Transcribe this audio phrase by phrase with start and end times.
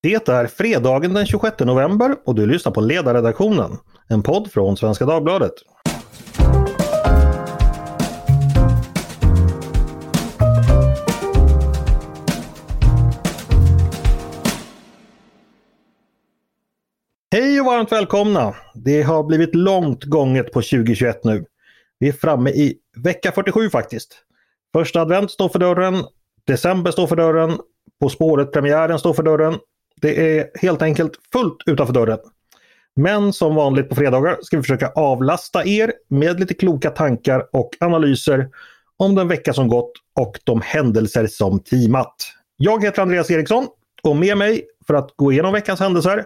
[0.00, 3.70] Det är fredagen den 26 november och du lyssnar på Ledarredaktionen,
[4.08, 5.52] en podd från Svenska Dagbladet.
[17.32, 18.54] Hej och varmt välkomna!
[18.74, 21.44] Det har blivit långt gånget på 2021 nu.
[21.98, 24.24] Vi är framme i vecka 47 faktiskt.
[24.72, 25.94] Första advent står för dörren,
[26.46, 27.58] december står för dörren,
[28.00, 29.58] På spåret-premiären står för dörren.
[30.00, 32.18] Det är helt enkelt fullt utanför dörren.
[32.96, 37.70] Men som vanligt på fredagar ska vi försöka avlasta er med lite kloka tankar och
[37.80, 38.48] analyser
[38.96, 42.14] om den vecka som gått och de händelser som timat.
[42.56, 43.66] Jag heter Andreas Eriksson
[44.02, 46.24] och med mig för att gå igenom veckans händelser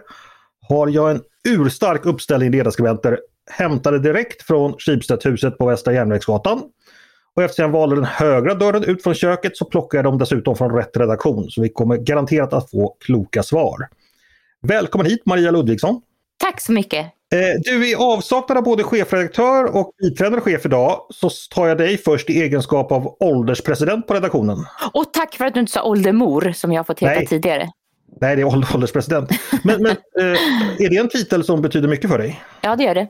[0.67, 3.19] har jag en urstark uppställning ledarskribenter
[3.51, 6.61] hämtade direkt från Schibstedhuset på Västra Järnvägsgatan.
[7.35, 10.55] Och eftersom jag valde den högra dörren ut från köket så plockar jag dem dessutom
[10.55, 11.49] från rätt redaktion.
[11.49, 13.87] Så vi kommer garanterat att få kloka svar.
[14.61, 16.01] Välkommen hit Maria Ludvigsson!
[16.37, 17.05] Tack så mycket!
[17.33, 21.07] Eh, du är avsaknad av både chefredaktör och biträdande chef idag.
[21.09, 24.57] Så tar jag dig först i egenskap av ålderspresident på redaktionen.
[24.93, 27.27] Och tack för att du inte sa åldermor som jag fått heta Nej.
[27.27, 27.69] tidigare.
[28.21, 29.29] Nej, det är ålderspresident.
[29.63, 30.39] Men, men eh,
[30.79, 32.43] är det en titel som betyder mycket för dig?
[32.61, 33.07] Ja, det gör det.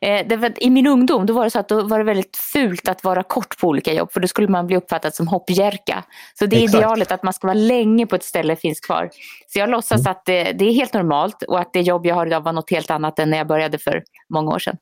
[0.00, 2.36] Eh, det var, I min ungdom då var det så att då var det väldigt
[2.36, 6.04] fult att vara kort på olika jobb för då skulle man bli uppfattad som hoppjerka.
[6.38, 6.78] Så det är Exakt.
[6.78, 9.10] idealet att man ska vara länge på ett ställe finns kvar.
[9.46, 10.10] Så jag låtsas Mm.
[10.10, 12.70] att det, det är helt normalt och att det jobb jag har idag var något
[12.70, 14.76] helt annat än när jag började för många år sedan.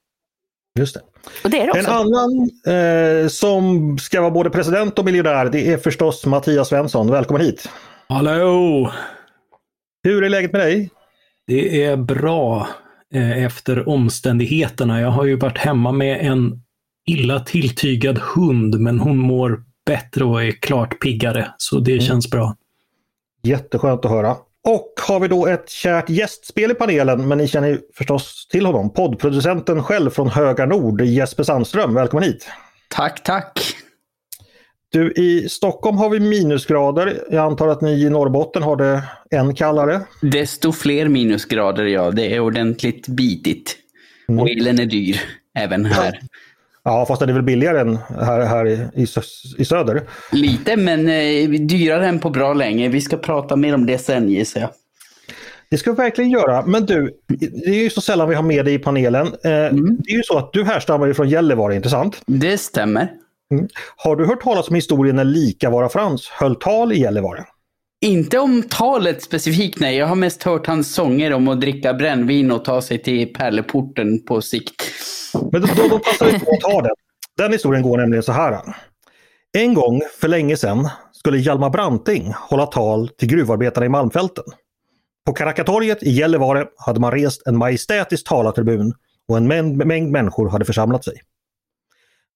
[0.78, 1.00] Just det.
[1.44, 1.90] Och det är det En också.
[1.92, 2.50] annan
[3.22, 7.10] eh, som ska vara både president och miljonär det är förstås Mattias Svensson.
[7.10, 7.68] Välkommen hit!
[8.08, 8.92] Hallå!
[10.04, 10.90] Hur är läget med dig?
[11.46, 12.68] Det är bra
[13.14, 15.00] efter omständigheterna.
[15.00, 16.62] Jag har ju varit hemma med en
[17.06, 22.56] illa tilltygad hund, men hon mår bättre och är klart piggare, så det känns bra.
[23.42, 24.36] Jätteskönt att höra.
[24.68, 28.66] Och har vi då ett kärt gästspel i panelen, men ni känner ju förstås till
[28.66, 28.92] honom.
[28.92, 31.94] Poddproducenten själv från Höga Nord, Jesper Sandström.
[31.94, 32.48] Välkommen hit!
[32.88, 33.76] Tack, tack.
[34.92, 37.22] Du, i Stockholm har vi minusgrader.
[37.30, 40.00] Jag antar att ni i Norrbotten har det än kallare.
[40.22, 42.10] Desto fler minusgrader, ja.
[42.10, 43.76] Det är ordentligt bitigt.
[44.28, 44.40] Mm.
[44.40, 45.20] Och elen är dyr,
[45.58, 46.20] även här.
[46.84, 50.02] Ja, fast den är väl billigare än här, här i, i, sö- i söder.
[50.32, 52.88] Lite, men eh, dyrare än på bra länge.
[52.88, 54.70] Vi ska prata mer om det sen, gissar jag.
[55.70, 56.66] Det ska vi verkligen göra.
[56.66, 57.14] Men du,
[57.64, 59.26] det är ju så sällan vi har med dig i panelen.
[59.26, 62.22] Eh, Det är ju så att du härstammar ju från Gällivare, inte sant?
[62.26, 63.08] Det stämmer.
[63.96, 67.44] Har du hört talas om historien när Likavara Frans höll tal i Gällivare?
[68.00, 69.96] Inte om talet specifikt, nej.
[69.96, 74.24] Jag har mest hört hans sånger om att dricka brännvin och ta sig till pärleporten
[74.24, 74.82] på sikt.
[75.52, 76.94] Men då, då, då passar det på att ta den.
[77.36, 78.60] Den historien går nämligen så här.
[79.58, 84.44] En gång för länge sedan skulle Hjalmar Branting hålla tal till gruvarbetarna i Malmfälten.
[85.26, 88.94] På Karakatorget i Gällivare hade man rest en majestätisk talartribun
[89.28, 91.14] och en mängd, mängd människor hade församlat sig.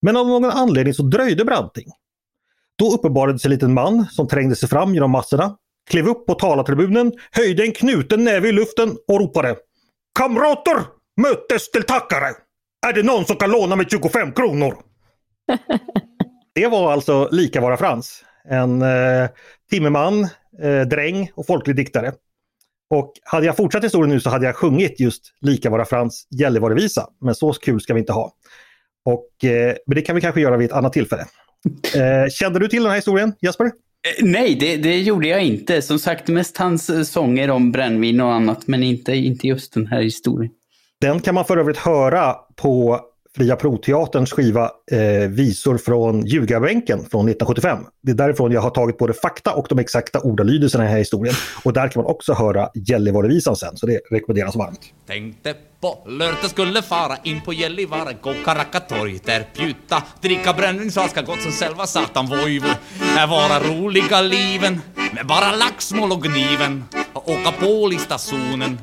[0.04, 1.86] Men av någon anledning så dröjde Branting.
[2.78, 5.56] Då uppenbarade sig en liten man som trängde sig fram genom massorna,
[5.90, 9.56] klev upp på talartribunen, höjde en knuten näve i luften och ropade
[10.18, 10.76] Kamrater!
[11.16, 12.28] Mötesdeltagare!
[12.86, 14.76] Är det någon som kan låna mig 25 kronor?
[16.54, 18.24] det var alltså Likavara Frans.
[18.48, 19.28] En eh,
[19.70, 20.28] timmerman,
[20.62, 22.12] eh, dräng och folklig diktare.
[22.90, 27.08] Och hade jag fortsatt historien nu så hade jag sjungit just Likavara Frans Gällivarevisa.
[27.20, 28.32] Men så kul ska vi inte ha.
[29.04, 31.24] Och, eh, men det kan vi kanske göra vid ett annat tillfälle.
[31.94, 33.64] Eh, kände du till den här historien Jesper?
[33.64, 33.70] Eh,
[34.20, 35.82] Nej, det, det gjorde jag inte.
[35.82, 39.86] Som sagt, mest hans eh, sånger om brännvin och annat, men inte, inte just den
[39.86, 40.52] här historien.
[41.00, 43.00] Den kan man för övrigt höra på
[43.36, 47.78] Fria Proteaterns skiva eh, Visor från ljugarbänken från 1975.
[48.02, 50.98] Det är därifrån jag har tagit både fakta och de exakta ordalydelserna i den här
[50.98, 51.34] historien.
[51.64, 54.80] Och där kan man också höra Gällivarevisan sen, så det rekommenderas varmt.
[55.06, 61.22] Tänkte på lördag skulle fara in på Gällivare, gå Karakatorg, där pjuta, dricka brännvin, svenska
[61.22, 62.68] gott som själva satan Voivo.
[63.00, 64.80] Här vara roliga liven,
[65.14, 68.78] med bara laxmål och gniven, och åka på listazonen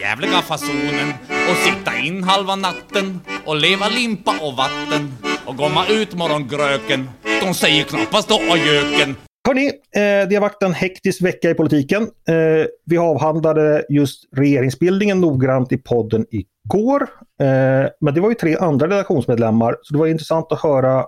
[0.00, 1.08] jävliga fasonen,
[1.50, 5.14] och sitta in halva natten, och leva limpa och vatten,
[5.46, 7.10] och komma ut morgongröken,
[7.42, 9.16] de säger knappast då och göken.
[9.48, 12.02] Hörni, eh, det har varit en hektisk vecka i politiken.
[12.02, 17.02] Eh, vi avhandlade just regeringsbildningen noggrant i podden igår.
[17.40, 21.04] Eh, men det var ju tre andra redaktionsmedlemmar, så det var intressant att höra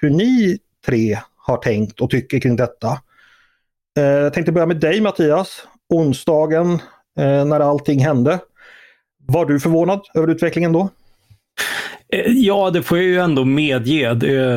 [0.00, 2.98] hur ni tre har tänkt och tycker kring detta.
[3.98, 5.66] Eh, jag tänkte börja med dig Mattias.
[5.88, 6.78] Onsdagen
[7.20, 8.38] Eh, när allting hände.
[9.26, 10.88] Var du förvånad över utvecklingen då?
[12.12, 14.14] Eh, ja, det får jag ju ändå medge.
[14.14, 14.54] Det,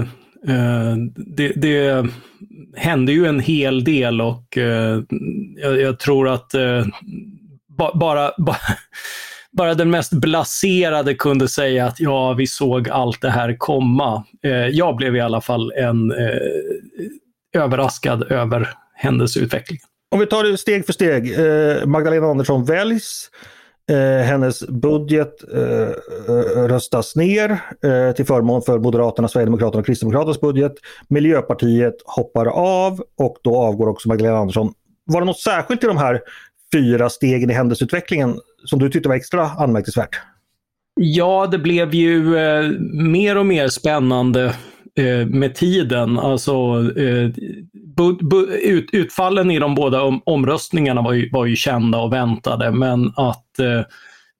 [0.48, 2.06] eh, det, det
[2.76, 4.58] hände ju en hel del och
[5.56, 6.52] jag, jag tror att
[7.78, 8.56] bara, bara,
[9.52, 14.24] bara den mest blaserade kunde säga att ja, vi såg allt det här komma.
[14.72, 16.14] Jag blev i alla fall en
[17.54, 19.88] överraskad över händelseutvecklingen.
[20.14, 21.40] Om vi tar det steg för steg.
[21.40, 23.30] Eh, Magdalena Andersson väljs.
[23.92, 25.90] Eh, hennes budget eh,
[26.28, 27.50] eh röstas ner
[27.84, 30.74] eh, till förmån för Moderaterna, Sverigedemokraterna och Kristdemokraternas budget.
[31.08, 34.74] Miljöpartiet hoppar av och då avgår också Magdalena Andersson.
[35.06, 36.22] Var det något särskilt i de här
[36.74, 40.20] fyra stegen i händelseutvecklingen som du tyckte var extra anmärkningsvärt?
[40.96, 44.56] Ja, det blev ju eh, mer och mer spännande
[45.00, 46.20] eh, med tiden.
[46.20, 46.52] Alltså,
[46.98, 47.30] eh,
[47.98, 52.14] bu, bu, ut, utfallen i de båda om, omröstningarna var ju, var ju kända och
[52.14, 53.82] väntade, men att eh,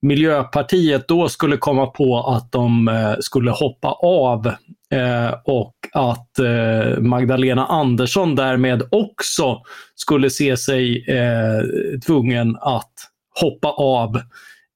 [0.04, 4.46] Miljöpartiet då skulle komma på att de eh, skulle hoppa av
[4.90, 9.62] eh, och att eh, Magdalena Andersson därmed också
[9.94, 11.62] skulle se sig eh,
[12.06, 12.92] tvungen att
[13.40, 14.20] hoppa av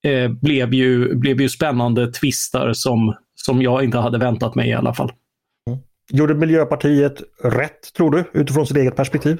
[0.05, 4.75] eh, blev, ju, blev ju spännande tvistar som, som jag inte hade väntat mig i
[4.75, 5.13] alla fall.
[6.13, 9.39] Gjorde Miljöpartiet rätt, tror du, utifrån sitt eget perspektiv?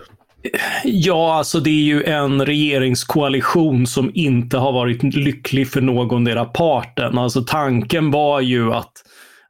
[0.85, 7.19] Ja, alltså det är ju en regeringskoalition som inte har varit lycklig för någondera parten.
[7.19, 8.93] Alltså tanken var ju att,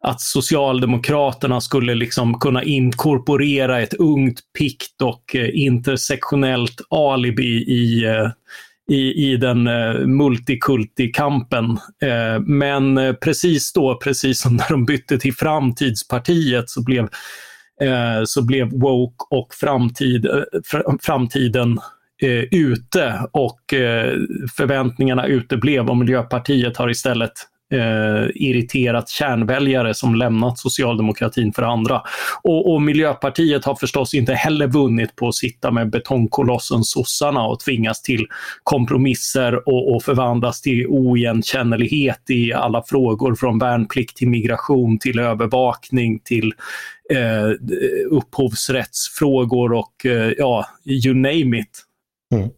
[0.00, 8.30] att Socialdemokraterna skulle liksom kunna inkorporera ett ungt, pikt och eh, intersektionellt alibi i, eh,
[8.88, 11.70] i, i den eh, multikulti-kampen.
[12.02, 17.04] Eh, men eh, precis då, precis som när de bytte till Framtidspartiet så blev,
[17.82, 21.78] eh, så blev woke och framtid, eh, fr, framtiden
[22.22, 24.14] eh, ute och eh,
[24.56, 27.32] förväntningarna uteblev och Miljöpartiet har istället
[27.72, 32.02] eh, irriterat kärnväljare som lämnat socialdemokratin för andra.
[32.42, 37.60] Och, och, Miljöpartiet har förstås inte heller vunnit på att sitta med betongkolossen sossarna och
[37.60, 38.26] tvingas till
[38.62, 46.18] kompromisser och, och förvandlas till oigenkännlighet i alla frågor från värnplikt till migration till övervakning
[46.24, 46.52] till
[47.10, 47.50] eh,
[48.10, 51.84] upphovsrättsfrågor och eh, ja, you name it.
[52.34, 52.48] Mm.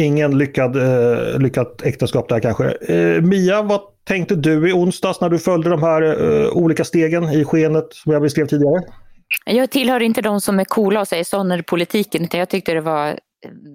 [0.00, 2.70] Ingen lyckad, eh, lyckat äktenskap där kanske.
[2.70, 7.24] Eh, Mia, vad tänkte du i onsdags när du följde de här uh, olika stegen
[7.24, 8.82] i skenet som jag beskrev tidigare?
[9.46, 12.74] Jag tillhör inte de som är coola och säger så när politiken, utan jag tyckte
[12.74, 13.18] det var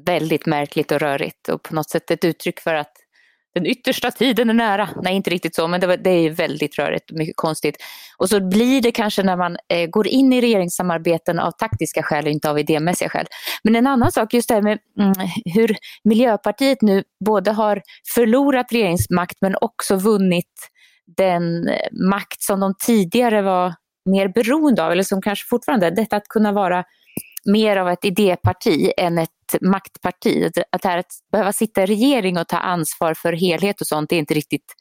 [0.05, 2.91] väldigt märkligt och rörigt och på något sätt ett uttryck för att
[3.53, 4.89] den yttersta tiden är nära.
[5.03, 7.75] Nej, inte riktigt så, men det, var, det är väldigt rörigt och mycket konstigt.
[8.17, 12.25] Och så blir det kanske när man eh, går in i regeringssamarbeten av taktiska skäl
[12.25, 13.25] och inte av idémässiga skäl.
[13.63, 15.13] Men en annan sak, just det här med mm,
[15.45, 17.81] hur Miljöpartiet nu både har
[18.15, 20.69] förlorat regeringsmakt men också vunnit
[21.17, 21.75] den eh,
[22.09, 23.73] makt som de tidigare var
[24.09, 26.83] mer beroende av, eller som kanske fortfarande, detta att kunna vara
[27.45, 29.29] mer av ett idéparti än ett
[29.61, 30.51] maktparti.
[30.71, 34.15] Att här att behöva sitta i regering och ta ansvar för helhet och sånt, det
[34.15, 34.73] är inte riktigt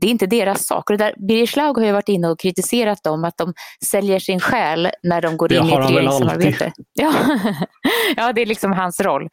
[0.00, 0.90] det är inte deras sak.
[0.90, 3.54] Och där, Birger Schlaug har ju varit inne och kritiserat dem att de
[3.84, 6.72] säljer sin själ när de går det in i ett regeringssamarbete.
[6.92, 7.12] Ja.
[8.16, 9.28] ja, det är liksom hans roll.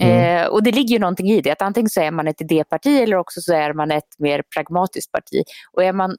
[0.00, 0.42] Mm.
[0.42, 3.02] Eh, och det ligger ju någonting i det, att antingen så är man ett idéparti
[3.02, 5.42] eller också så är man ett mer pragmatiskt parti.
[5.72, 6.16] Och är man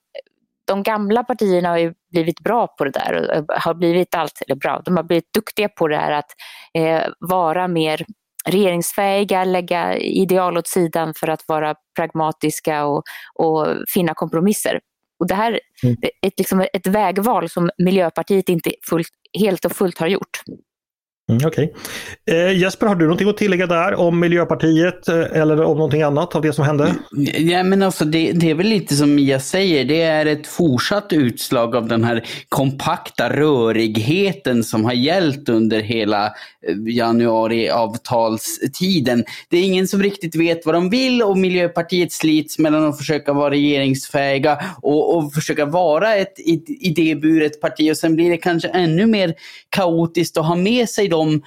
[0.65, 4.55] de gamla partierna har ju blivit bra på det där och har blivit allt, eller
[4.55, 6.31] bra, de har blivit duktiga på det här att
[6.73, 8.05] eh, vara mer
[8.45, 13.03] regeringsfähiga, lägga ideal åt sidan för att vara pragmatiska och,
[13.35, 14.79] och finna kompromisser.
[15.19, 15.95] Och det här mm.
[16.01, 19.07] är ett, liksom ett vägval som Miljöpartiet inte fullt,
[19.39, 20.41] helt och fullt har gjort.
[21.29, 21.73] Mm, Okej.
[22.25, 22.37] Okay.
[22.37, 26.35] Eh, Jesper, har du någonting att tillägga där om Miljöpartiet eh, eller om någonting annat
[26.35, 26.95] av det som hände?
[27.37, 31.13] Ja, men alltså det, det, är väl lite som Mia säger, det är ett fortsatt
[31.13, 36.31] utslag av den här kompakta rörigheten som har gällt under hela eh,
[36.87, 39.23] januariavtalstiden.
[39.49, 43.33] Det är ingen som riktigt vet vad de vill och Miljöpartiet slits mellan att försöka
[43.33, 46.33] vara regeringsfähiga och, och försöka vara ett
[46.67, 49.33] idéburet parti och sen blir det kanske ännu mer
[49.69, 51.41] kaotiskt att ha med sig dem,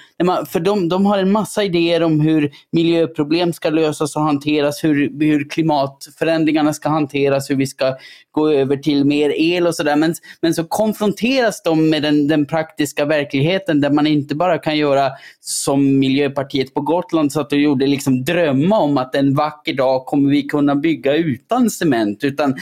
[0.48, 5.20] för de, de har en massa idéer om hur miljöproblem ska lösas och hanteras, hur,
[5.20, 7.96] hur klimatförändringarna ska hanteras, hur vi ska
[8.30, 9.96] gå över till mer el och sådär.
[9.96, 14.76] Men, men så konfronteras de med den, den praktiska verkligheten där man inte bara kan
[14.76, 19.74] göra som Miljöpartiet på Gotland så att de gjorde, liksom drömma om att en vacker
[19.74, 22.54] dag kommer vi kunna bygga utan cement, utan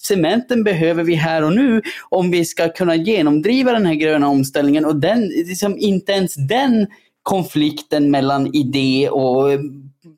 [0.00, 4.84] cementen behöver vi här och nu om vi ska kunna genomdriva den här gröna omställningen.
[4.84, 6.86] Och den, liksom, inte ens den
[7.22, 9.48] konflikten mellan idé och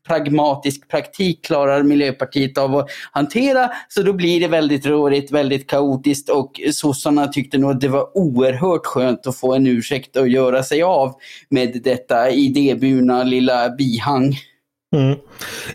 [0.06, 3.70] pragmatisk praktik klarar Miljöpartiet av att hantera.
[3.88, 8.18] Så då blir det väldigt rörigt, väldigt kaotiskt och sossarna tyckte nog att det var
[8.18, 11.14] oerhört skönt att få en ursäkt och göra sig av
[11.48, 14.36] med detta idéburna lilla bihang.
[14.96, 15.18] Mm.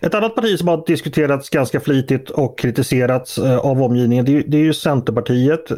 [0.02, 4.44] Ett annat parti som har diskuterats ganska flitigt och kritiserats eh, av omgivningen det är,
[4.48, 5.72] det är ju Centerpartiet.
[5.72, 5.78] Eh,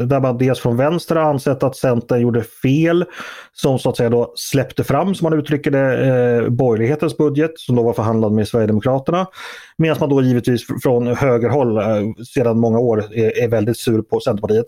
[0.00, 3.04] där man dels från vänster har ansett att Centern gjorde fel
[3.52, 7.76] som så att säga då släppte fram, som man uttrycker det, eh, borgerlighetens budget som
[7.76, 9.26] då var förhandlad med Sverigedemokraterna.
[9.76, 11.80] Medan man då givetvis från högerhåll
[12.34, 14.66] sedan många år är väldigt sur på Centerpartiet.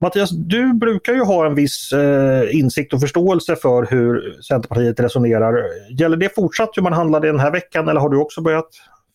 [0.00, 5.54] Mattias, du brukar ju ha en viss eh, insikt och förståelse för hur Centerpartiet resonerar.
[5.98, 8.68] Gäller det fortsatt hur man handlade den här veckan eller har du också börjat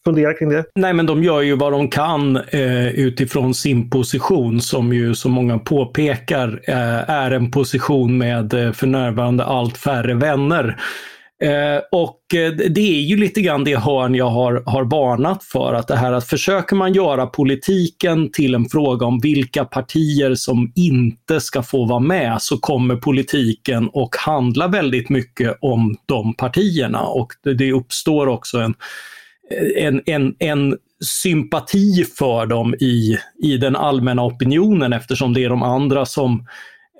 [0.05, 0.65] fundera kring det?
[0.75, 5.31] Nej, men de gör ju vad de kan eh, utifrån sin position som ju som
[5.31, 10.77] många påpekar eh, är en position med eh, för närvarande allt färre vänner.
[11.43, 15.73] Eh, och eh, det är ju lite grann det hörn jag har, har varnat för.
[15.73, 20.71] Att det här att försöker man göra politiken till en fråga om vilka partier som
[20.75, 27.01] inte ska få vara med så kommer politiken och handla väldigt mycket om de partierna.
[27.01, 28.73] Och det, det uppstår också en,
[29.77, 35.63] en, en, en sympati för dem i, i den allmänna opinionen eftersom det är de
[35.63, 36.45] andra som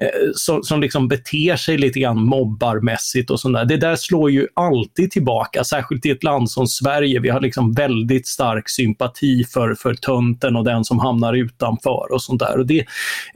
[0.02, 3.66] Eh, som, som liksom beter sig lite grann mobbarmässigt och sånt där.
[3.66, 7.20] Det där slår ju alltid tillbaka, särskilt i ett land som Sverige.
[7.20, 12.22] Vi har liksom väldigt stark sympati för, för tönten och den som hamnar utanför och
[12.22, 12.60] sånt där.
[12.60, 12.80] Och det,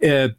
[0.01, 0.31] eh,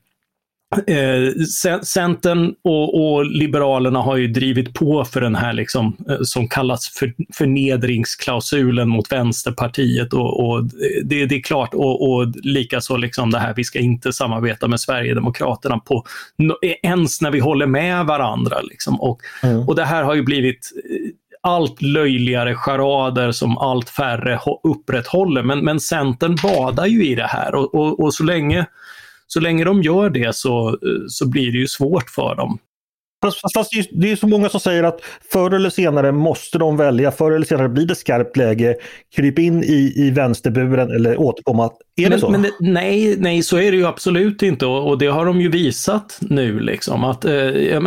[0.87, 1.45] Eh,
[1.83, 6.89] Centern och, och, Liberalerna har ju drivit på för den här liksom, eh, som kallas
[6.89, 10.13] för, förnedringsklausulen mot Vänsterpartiet.
[10.13, 10.65] Och, och
[11.05, 14.81] det, det, är klart, och, och likaså liksom det här vi ska inte samarbeta med
[14.81, 16.05] Sverigedemokraterna på,
[16.83, 18.61] ens när vi håller med varandra.
[18.61, 19.01] Liksom.
[19.01, 19.69] Och, mm.
[19.69, 21.11] och det här har ju blivit eh,
[21.41, 25.43] allt löjligare charader som allt färre upprätthåller.
[25.43, 28.67] Men, men Centern badar ju i det här och, och, och så länge
[29.29, 30.75] så länge de gör det så, eh,
[31.09, 32.59] så blir det ju svårt för dem.
[33.23, 35.01] Fast, fast det är så många som säger att
[35.33, 37.11] förr eller senare måste de välja.
[37.11, 38.77] Förr eller senare blir det skarpt läge.
[39.17, 41.71] Kryp in i, i vänsterburen eller återkomma.
[41.99, 42.31] Är men, det så?
[42.31, 45.41] Men det, nej, nej, så är det ju absolut inte och, och det har de
[45.41, 46.61] ju visat nu.
[46.61, 47.33] Liksom, att, eh,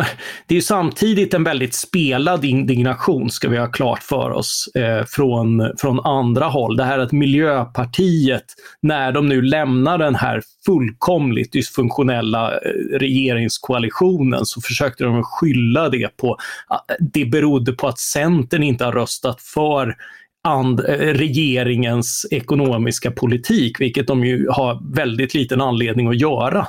[0.46, 5.72] det är samtidigt en väldigt spelad indignation, ska vi ha klart för oss, eh, från,
[5.78, 6.76] från andra håll.
[6.76, 8.44] Det här att Miljöpartiet,
[8.80, 16.16] när de nu lämnar den här fullkomligt dysfunktionella eh, regeringskoalitionen så försökte de skylla det
[16.16, 19.96] på att det berodde på att Centern inte har röstat för
[20.44, 26.66] and, eh, regeringens ekonomiska politik, vilket de ju har väldigt liten anledning att göra.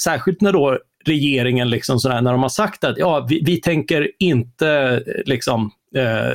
[0.00, 4.10] Särskilt när då regeringen, liksom sådär, när de har sagt att ja, vi, vi tänker
[4.18, 4.68] inte
[5.06, 6.32] eh, liksom, eh,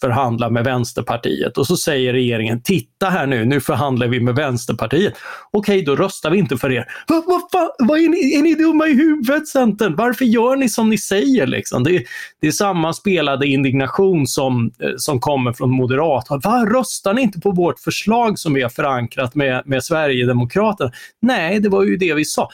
[0.00, 1.58] förhandla med Vänsterpartiet.
[1.58, 5.14] Och så säger regeringen, titta här nu, nu förhandlar vi med Vänsterpartiet.
[5.50, 6.86] Okej, då röstar vi inte för er.
[7.08, 9.96] Va, va, va, va är, ni, är ni dumma i huvudet Centern?
[9.96, 11.46] Varför gör ni som ni säger?
[11.46, 11.84] Liksom?
[11.84, 12.04] Det,
[12.40, 17.40] det är samma spelade indignation som, eh, som kommer från moderat Va, röstar ni inte
[17.40, 20.92] på vårt förslag som vi har förankrat med, med Sverigedemokraterna?
[21.22, 22.48] Nej, det var ju det vi sa.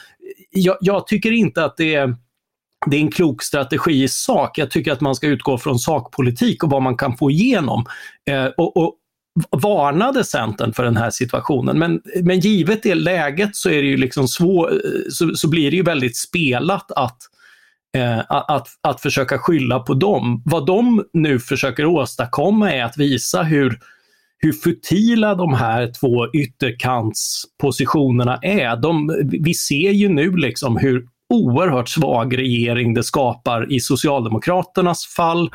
[0.49, 2.15] Jag, jag tycker inte att det är
[2.85, 4.57] det är en klok strategi i sak.
[4.57, 7.85] Jag tycker att man ska utgå från sakpolitik och vad man kan få igenom.
[8.29, 8.95] Eh, och, och
[9.49, 11.79] varnade Centern för den här situationen.
[11.79, 14.77] Men, men givet det läget så är det ju liksom svår, eh,
[15.09, 17.17] så, så blir det ju väldigt spelat att,
[17.97, 20.43] eh, att, att försöka skylla på dem.
[20.45, 23.79] Vad de nu försöker åstadkomma är att visa hur
[24.43, 28.75] hur futila de här två ytterkantspositionerna är.
[28.75, 35.49] De, vi ser ju nu liksom hur oerhört svag regering det skapar i Socialdemokraternas fall.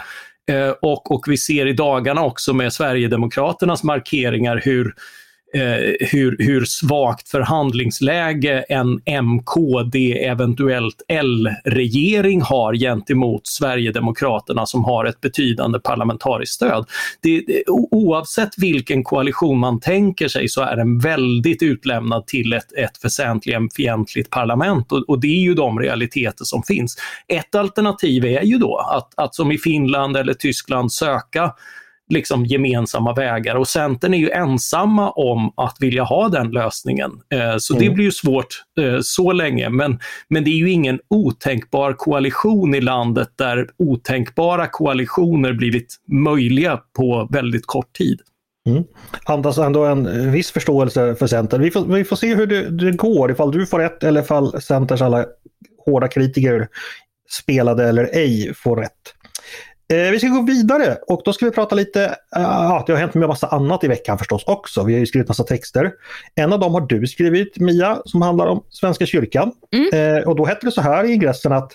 [0.51, 4.95] Eh, och, och vi ser i dagarna också med Sverigedemokraternas markeringar hur
[5.55, 15.21] eh, hur, hur svagt förhandlingsläge en MKD, eventuellt L-regering har gentemot Sverigedemokraterna som har ett
[15.21, 16.87] betydande parlamentariskt stöd.
[17.23, 17.45] Det,
[17.91, 23.69] oavsett vilken koalition man tänker sig så är den väldigt utlämnad till ett, ett väsentligen
[23.77, 26.97] fientligt parlament och, och det är ju de realiteter som finns.
[27.29, 31.53] Ett alternativ är ju då att, att som i Finland eller Tyskland söka
[32.09, 37.11] liksom gemensamma vägar och Centern är ju ensamma om att vilja ha den lösningen.
[37.35, 37.89] Eh, så mm.
[37.89, 39.99] det blir ju svårt eh, så länge, men,
[40.29, 47.29] men det är ju ingen otänkbar koalition i landet där otänkbara koalitioner blivit möjliga på
[47.31, 48.21] väldigt kort tid.
[48.67, 48.85] Mm.
[49.25, 51.63] Andas ändå en viss förståelse för Centern.
[51.63, 54.63] Vi får, vi får se hur det, det går, ifall du får rätt eller ifall
[54.63, 55.27] Centerns alla
[55.87, 56.69] hårda kritiker
[57.31, 59.15] spelade eller ej får rätt.
[59.89, 62.01] Eh, vi ska gå vidare och då ska vi prata lite,
[62.37, 64.85] uh, ja det har hänt med massa annat i veckan förstås också.
[64.85, 65.93] Vi har ju skrivit massa texter.
[66.35, 69.53] En av dem har du skrivit Mia som handlar om Svenska kyrkan.
[69.73, 70.17] Mm.
[70.17, 71.73] Eh, och då hette det så här i ingressen att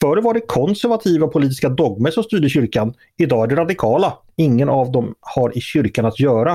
[0.00, 2.94] Förr var det konservativa politiska dogmer som styrde kyrkan.
[3.18, 4.18] Idag är det radikala.
[4.36, 6.50] Ingen av dem har i kyrkan att göra.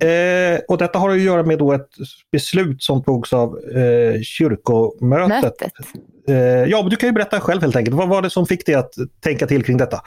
[0.00, 1.88] Eh, och detta har att göra med då ett
[2.32, 5.42] beslut som togs av eh, kyrkomötet.
[5.42, 5.72] Mötet.
[6.28, 6.36] Eh,
[6.70, 7.96] ja, men du kan ju berätta själv helt enkelt.
[7.96, 10.00] Vad var det som fick dig att tänka till kring detta?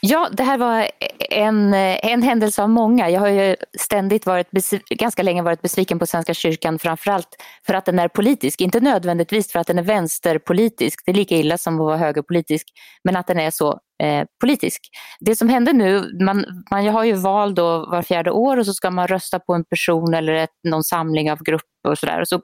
[0.00, 0.88] Ja, det här var
[1.30, 3.10] en, en händelse av många.
[3.10, 4.48] Jag har ju ständigt varit,
[4.90, 7.28] ganska länge varit besviken på Svenska kyrkan framförallt
[7.66, 8.60] för att den är politisk.
[8.60, 12.66] Inte nödvändigtvis för att den är vänsterpolitisk, det är lika illa som att vara högerpolitisk,
[13.04, 14.80] men att den är så eh, politisk.
[15.20, 18.74] Det som hände nu, man, man har ju val då var fjärde år och så
[18.74, 22.24] ska man rösta på en person eller ett, någon samling av grupper och sådär.
[22.24, 22.40] Så,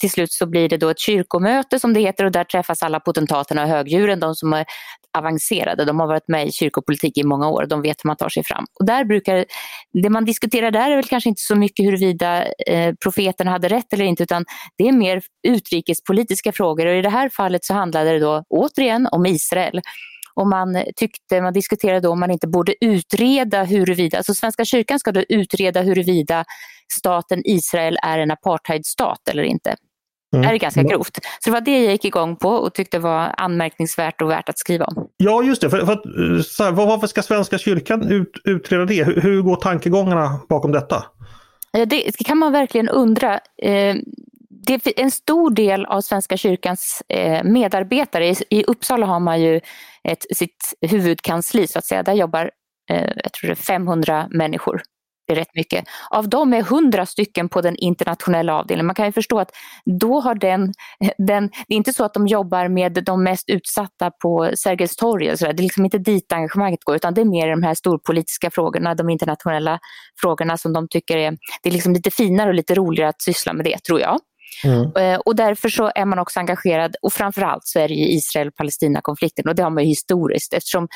[0.00, 3.00] till slut så blir det då ett kyrkomöte som det heter och där träffas alla
[3.00, 4.64] potentaterna och högdjuren, de som är
[5.18, 5.84] avancerade.
[5.84, 8.44] De har varit med i kyrkopolitik i många år, de vet hur man tar sig
[8.44, 8.64] fram.
[8.80, 9.44] Och där brukar,
[10.02, 13.92] det man diskuterar där är väl kanske inte så mycket huruvida eh, profeten hade rätt
[13.92, 14.44] eller inte, utan
[14.78, 19.08] det är mer utrikespolitiska frågor och i det här fallet så handlade det då återigen
[19.12, 19.80] om Israel.
[20.36, 24.98] Och man tyckte, man diskuterade då om man inte borde utreda huruvida, alltså Svenska kyrkan
[24.98, 26.44] ska då utreda huruvida
[26.92, 29.76] staten Israel är en apartheidstat eller inte.
[30.32, 31.18] Det här är ganska grovt.
[31.40, 34.58] Så det var det jag gick igång på och tyckte var anmärkningsvärt och värt att
[34.58, 35.08] skriva om.
[35.16, 39.04] Ja just det, för, för att, så här, varför ska Svenska kyrkan ut, utreda det?
[39.04, 41.04] Hur, hur går tankegångarna bakom detta?
[41.72, 43.40] Ja, det kan man verkligen undra.
[43.62, 43.96] Eh,
[44.66, 49.60] det en stor del av Svenska kyrkans eh, medarbetare, i Uppsala har man ju
[50.08, 52.50] ett, sitt huvudkansli så att säga, där jobbar
[52.90, 54.82] eh, jag tror det är 500 människor.
[55.26, 55.84] Det är rätt mycket.
[56.10, 58.86] Av dem är 100 stycken på den internationella avdelningen.
[58.86, 59.50] Man kan ju förstå att
[60.00, 60.72] då har den,
[61.18, 65.32] den det är inte så att de jobbar med de mest utsatta på Sergels torg.
[65.32, 65.52] Och så där.
[65.52, 68.94] Det är liksom inte dit engagemanget går utan det är mer de här storpolitiska frågorna,
[68.94, 69.78] de internationella
[70.20, 71.30] frågorna som de tycker är,
[71.62, 74.18] det är liksom lite finare och lite roligare att syssla med det tror jag.
[74.64, 74.92] Mm.
[74.96, 79.48] Eh, och därför så är man också engagerad och framförallt så är det ju Israel-Palestina-konflikten
[79.48, 80.88] och det har man ju historiskt eftersom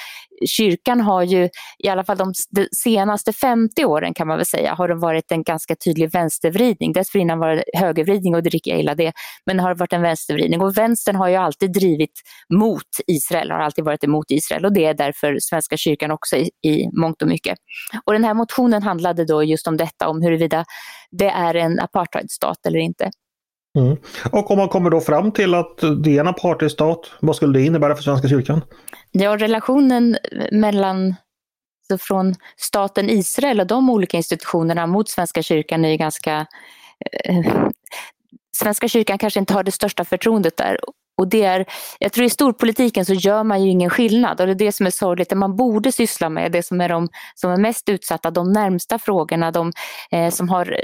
[0.46, 1.48] kyrkan har ju
[1.78, 2.32] i alla fall de,
[2.72, 6.92] senaste 50 åren kan man väl säga har det varit en ganska tydlig vänstervridning.
[6.92, 9.12] Dessförinnan var det högervridning och det tycker jag illa det.
[9.46, 12.20] Men det har varit en vänstervridning och vänstern har ju alltid drivit
[12.54, 16.50] mot Israel, har alltid varit emot Israel och det är därför Svenska kyrkan också i,
[16.62, 17.58] i mångt och mycket.
[18.04, 20.64] Och den här motionen handlade då just om detta, om huruvida
[21.10, 23.10] det är en apartheidstat eller inte.
[23.78, 23.96] Mm.
[24.32, 27.64] Och om man kommer då fram till att det är en apartheidstat, vad skulle det
[27.64, 28.64] innebära för Svenska kyrkan?
[29.12, 30.18] Ja, relationen
[30.52, 31.14] mellan
[31.88, 36.46] så från staten Israel och de olika institutionerna mot Svenska kyrkan är ju ganska...
[37.24, 37.68] Eh,
[38.56, 40.78] Svenska kyrkan kanske inte har det största förtroendet där.
[41.18, 41.66] Och det är,
[41.98, 44.86] jag tror i storpolitiken så gör man ju ingen skillnad och det är det som
[44.86, 45.28] är sorgligt.
[45.28, 48.98] Det man borde syssla med, det som är de som är mest utsatta, de närmsta
[48.98, 49.72] frågorna, de
[50.10, 50.80] eh, som har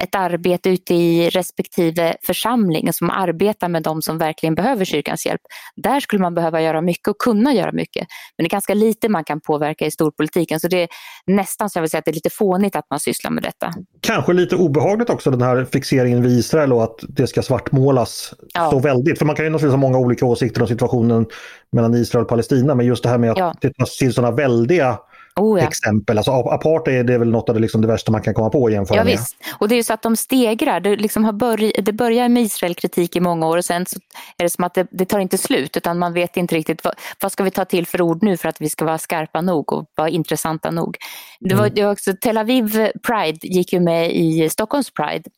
[0.00, 5.40] ett arbete ute i respektive församling som arbetar med de som verkligen behöver kyrkans hjälp.
[5.76, 8.06] Där skulle man behöva göra mycket och kunna göra mycket.
[8.36, 10.88] Men det är ganska lite man kan påverka i storpolitiken så det är
[11.26, 13.72] nästan så jag vill säga att det är lite fånigt att man sysslar med detta.
[14.00, 18.70] Kanske lite obehagligt också den här fixeringen vid Israel och att det ska svartmålas ja.
[18.70, 19.18] så väldigt.
[19.18, 21.26] För man kan ju naturligtvis ha många olika åsikter om situationen
[21.72, 23.54] mellan Israel och Palestina men just det här med att ja.
[23.60, 24.98] det tas till sådana väldiga
[25.40, 25.66] oh, ja.
[25.66, 26.18] exempel.
[26.18, 28.72] Alltså apartheid är väl något av det, liksom det värsta man kan komma på att
[28.72, 29.10] jämföra ja, med.
[29.12, 29.36] Visst.
[29.58, 30.80] Och det är ju så att de stegrar.
[30.80, 34.00] Det, liksom har börj det börjar med Israelkritik i många år och sen så
[34.38, 36.94] är det som att det, det tar inte slut utan man vet inte riktigt vad,
[37.22, 39.72] vad, ska vi ta till för ord nu för att vi ska vara skarpa nog
[39.72, 40.96] och vara intressanta nog.
[41.40, 41.74] Det var, mm.
[41.74, 45.30] det var också, Tel Aviv Pride gick ju med i Stockholms Pride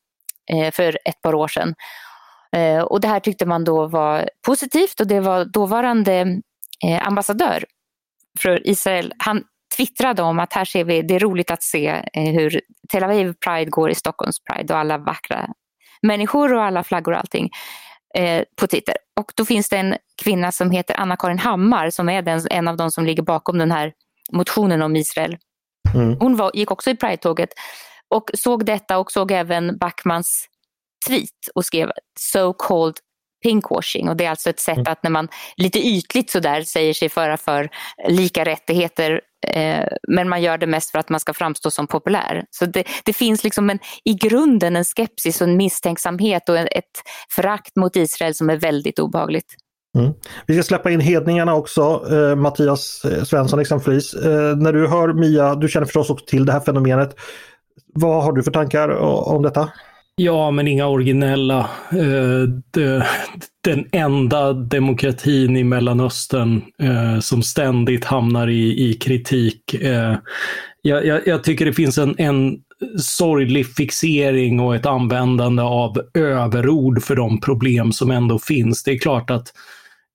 [0.50, 1.74] eh, för ett par år sedan.
[2.56, 6.40] Eh, och det här tyckte man då var positivt och det var dåvarande
[6.84, 7.64] eh, ambassadör
[8.38, 9.44] för Israel, han
[9.76, 13.34] twittrade om att här ser vi, det är roligt att se eh, hur Tel Aviv
[13.44, 15.48] Pride går i Stockholms Pride och alla vackra
[16.02, 17.50] människor och alla flaggor och allting
[18.14, 18.96] eh, på Twitter.
[19.20, 22.76] Och då finns det en kvinna som heter Anna-Karin Hammar som är den, en av
[22.76, 23.92] de som ligger bakom den här
[24.32, 25.36] motionen om Israel.
[25.94, 26.16] Mm.
[26.20, 27.48] Hon var, gick också i Pride-tåget
[28.08, 30.46] och såg detta och såg även Backmans
[31.08, 32.94] tweet och skrev so called
[33.42, 34.92] pinkwashing och det är alltså ett sätt mm.
[34.92, 37.68] att när man lite ytligt sådär säger sig föra för
[38.08, 42.44] lika rättigheter eh, men man gör det mest för att man ska framstå som populär.
[42.50, 47.02] Så det, det finns liksom en, i grunden en skepsis och en misstänksamhet och ett
[47.34, 49.54] förakt mot Israel som är väldigt obehagligt.
[49.98, 50.12] Mm.
[50.46, 54.14] Vi ska släppa in hedningarna också, eh, Mattias eh, Svensson exempelvis.
[54.14, 57.16] Eh, när du hör Mia, du känner förstås också till det här fenomenet.
[57.94, 58.88] Vad har du för tankar
[59.28, 59.68] om detta?
[60.16, 61.60] Ja, men inga originella.
[61.90, 63.04] Eh,
[63.64, 69.74] den enda demokratin i Mellanöstern eh, som ständigt hamnar i, i kritik.
[69.74, 70.16] Eh,
[70.82, 72.56] jag, jag, jag, tycker det finns en, en
[72.98, 78.82] sorglig fixering och ett användande av överord för de problem som ändå finns.
[78.82, 79.52] Det är klart att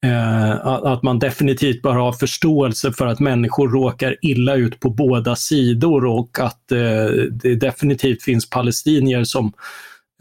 [0.05, 5.35] Eh, att man definitivt bör ha förståelse för att människor råkar illa ut på båda
[5.35, 9.53] sidor och att eh, det definitivt finns palestinier som,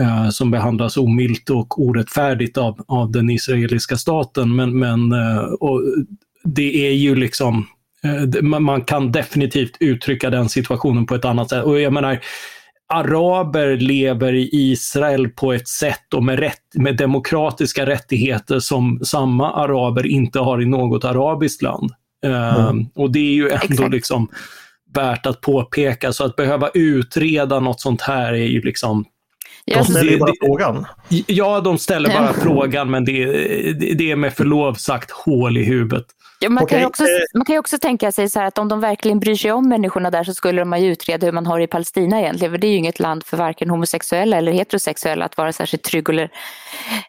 [0.03, 4.57] eh, som behandlas omilt och orättfärdigt av, av den israeliska staten.
[4.57, 5.13] Men, men
[5.61, 5.83] och
[6.45, 7.67] det är ju liksom,
[8.43, 11.65] man kan definitivt uttrycka den situationen på ett annat sätt.
[11.65, 12.21] Och jag menar,
[12.89, 19.53] araber lever i Israel på ett sätt och med, rätt, med demokratiska rättigheter som samma
[19.53, 21.91] araber inte har i något arabiskt land.
[22.25, 22.79] Mm.
[22.79, 23.93] Uh, och det är ju ändå Exakt.
[23.93, 24.29] liksom
[24.95, 29.05] värt att påpeka, så att behöva utreda något sånt här är ju liksom
[29.75, 30.87] de ställer ju bara frågan.
[31.27, 33.25] Ja, de ställer bara frågan, men det,
[33.73, 36.07] det, det är med förlov sagt hål i huvudet.
[36.41, 36.79] Ja, man, okay.
[36.79, 39.53] kan också, man kan ju också tänka sig så att om de verkligen bryr sig
[39.53, 42.53] om människorna där så skulle de ju utreda hur man har det i Palestina egentligen.
[42.53, 46.09] För det är ju inget land för varken homosexuella eller heterosexuella att vara särskilt trygg
[46.09, 46.31] eller,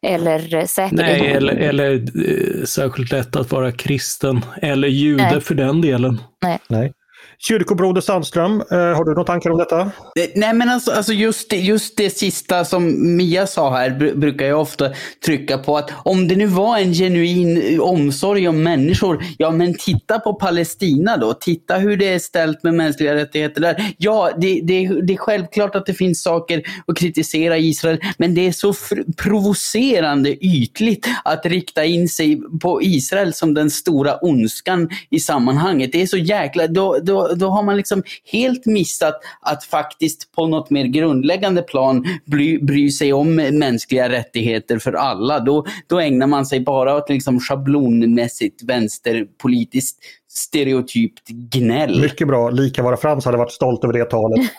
[0.01, 5.41] eller säker Nej, eller, eller eh, särskilt lätt att vara kristen eller jude Nej.
[5.41, 6.21] för den delen.
[6.41, 6.59] Nej.
[6.67, 6.93] Nej.
[7.39, 9.91] Kyrkobroder Sandström, eh, har du några tankar om detta?
[10.35, 14.61] Nej, men alltså, alltså just, det, just det sista som Mia sa här brukar jag
[14.61, 14.89] ofta
[15.25, 20.19] trycka på att om det nu var en genuin omsorg om människor, ja men titta
[20.19, 21.33] på Palestina då.
[21.33, 23.93] Titta hur det är ställt med mänskliga rättigheter där.
[23.97, 28.47] Ja, det, det, det är självklart att det finns saker att kritisera Israel, men det
[28.47, 28.73] är så
[29.17, 35.91] provocerande ytligt att rikta in sig på Israel som den stora ondskan i sammanhanget.
[35.91, 36.67] Det är så jäkla...
[36.67, 42.05] Då, då, då, har man liksom helt missat att faktiskt på något mer grundläggande plan
[42.25, 45.39] bry, bry sig om mänskliga rättigheter för alla.
[45.39, 49.99] Då, då ägnar man sig bara åt liksom schablonmässigt vänsterpolitiskt
[50.37, 52.01] stereotypt gnäll.
[52.01, 52.49] Mycket bra.
[52.49, 54.39] Lika vara Frans hade varit stolt över det talet.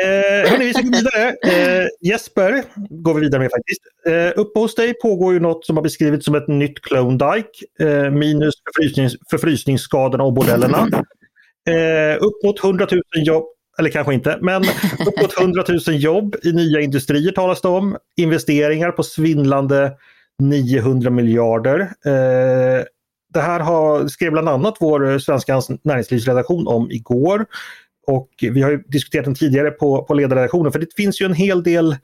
[0.00, 1.28] eh, hörni, vi ska gå vidare.
[1.28, 3.80] Eh, Jesper går vi vidare med faktiskt.
[4.06, 7.48] Eh, uppe hos dig pågår ju något som har beskrivits som ett nytt Klondike.
[7.80, 10.88] Eh, minus förfrysnings, förfrysningsskadorna och bordellerna.
[11.68, 13.44] Eh, upp mot 100 000 jobb,
[13.78, 14.62] eller kanske inte, men
[15.06, 17.96] upp mot 100 000 jobb i nya industrier talas det om.
[18.16, 19.92] Investeringar på svindlande
[20.42, 21.80] 900 miljarder.
[21.80, 22.84] Eh,
[23.34, 27.46] det här har, skrev bland annat vår svenska näringslivsredaktion om igår.
[28.06, 31.62] Och vi har diskuterat den tidigare på, på ledarredaktionen för det finns ju en hel
[31.62, 31.96] del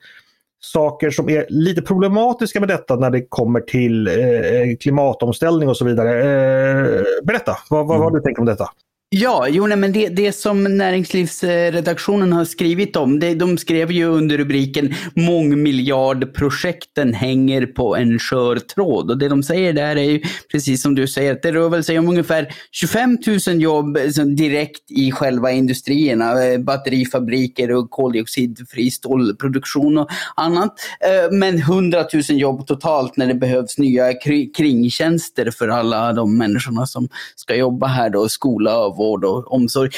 [0.59, 5.85] saker som är lite problematiska med detta när det kommer till eh, klimatomställning och så
[5.85, 6.09] vidare.
[6.09, 8.69] Eh, berätta, vad, vad, vad har du tänkt om detta?
[9.09, 14.05] Ja, jo, nej, men det, det som näringslivsredaktionen har skrivit om, det, de skrev ju
[14.05, 19.11] under rubriken mångmiljardprojekten hänger på en skör tråd.
[19.11, 21.83] Och det de säger där är ju, precis som du säger, att det rör väl
[21.83, 28.91] sig om ungefär 25 000 jobb liksom, direkt i själva industrierna, eh, batterifabriker och koldioxidfri
[28.91, 30.73] stålproduktion och annat.
[30.99, 34.13] Eh, men 100 000 jobb totalt när det behövs nya
[34.57, 39.89] kringtjänster för alla de människorna som ska jobba här då, skola och vård och omsorg.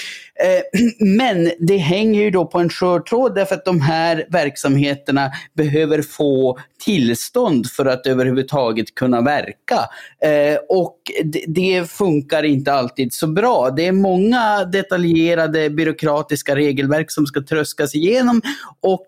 [0.43, 5.31] Eh, men det hänger ju då på en skör tråd därför att de här verksamheterna
[5.53, 9.79] behöver få tillstånd för att överhuvudtaget kunna verka.
[10.21, 10.97] Eh, och
[11.47, 13.69] det funkar inte alltid så bra.
[13.69, 18.41] Det är många detaljerade byråkratiska regelverk som ska tröskas igenom
[18.81, 19.07] och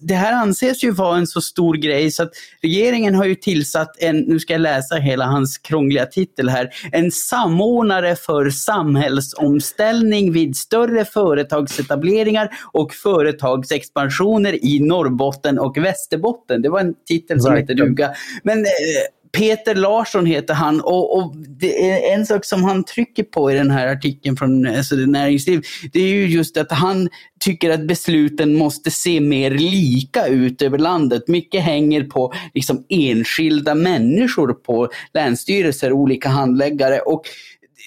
[0.00, 2.32] det, här anses ju vara en så stor grej så att
[2.62, 7.10] regeringen har ju tillsatt en, nu ska jag läsa hela hans krångliga titel här, en
[7.10, 16.62] samordnare för samhällsomställning vid större företagsetableringar och företagsexpansioner i Norrbotten och Västerbotten.
[16.62, 18.14] Det var en titel som heter duga.
[18.42, 18.68] Men eh,
[19.38, 23.54] Peter Larsson heter han och, och, det är en sak som han trycker på i
[23.54, 25.62] den här artikeln från alltså, Näringsliv.
[25.92, 27.08] Det är ju just att han
[27.40, 31.28] tycker att besluten måste se mer lika ut över landet.
[31.28, 37.00] Mycket hänger på liksom, enskilda människor på länsstyrelser, olika handläggare.
[37.00, 37.22] Och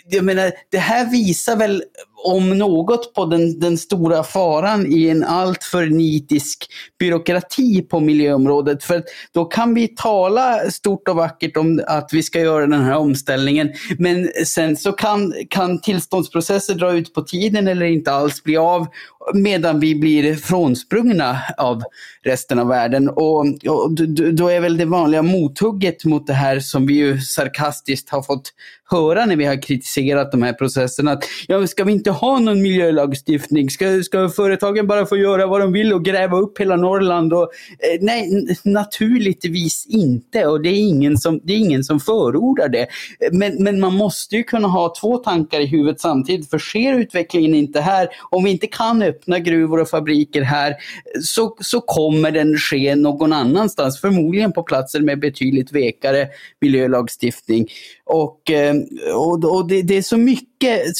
[0.09, 1.83] jag menar, det här visar väl
[2.25, 6.67] om något på den, den stora faran i en alltför nitisk
[6.99, 8.83] byråkrati på miljöområdet.
[8.83, 12.97] För då kan vi tala stort och vackert om att vi ska göra den här
[12.97, 13.73] omställningen.
[13.97, 18.87] Men sen så kan, kan tillståndsprocesser dra ut på tiden eller inte alls bli av
[19.33, 21.83] medan vi blir frånsprungna av
[22.23, 23.09] resten av världen.
[23.09, 23.91] Och, och
[24.33, 28.51] då är väl det vanliga mothugget mot det här som vi ju sarkastiskt har fått
[28.91, 32.61] höra när vi har kritiserat de här processerna att ja, ska vi inte ha någon
[32.61, 33.69] miljölagstiftning?
[33.69, 37.33] Ska, ska företagen bara få göra vad de vill och gräva upp hela Norrland?
[37.33, 37.41] Och,
[37.79, 40.47] eh, nej, naturligtvis inte.
[40.47, 42.87] Och det är ingen som, det är ingen som förordar det.
[43.31, 46.49] Men, men man måste ju kunna ha två tankar i huvudet samtidigt.
[46.49, 50.75] För sker utvecklingen inte här, om vi inte kan öppna gruvor och fabriker här,
[51.21, 54.01] så, så kommer den ske någon annanstans.
[54.01, 56.27] Förmodligen på platser med betydligt vekare
[56.61, 57.67] miljölagstiftning.
[58.05, 58.75] Och, eh,
[59.15, 60.97] och, och det, det, är så mycket,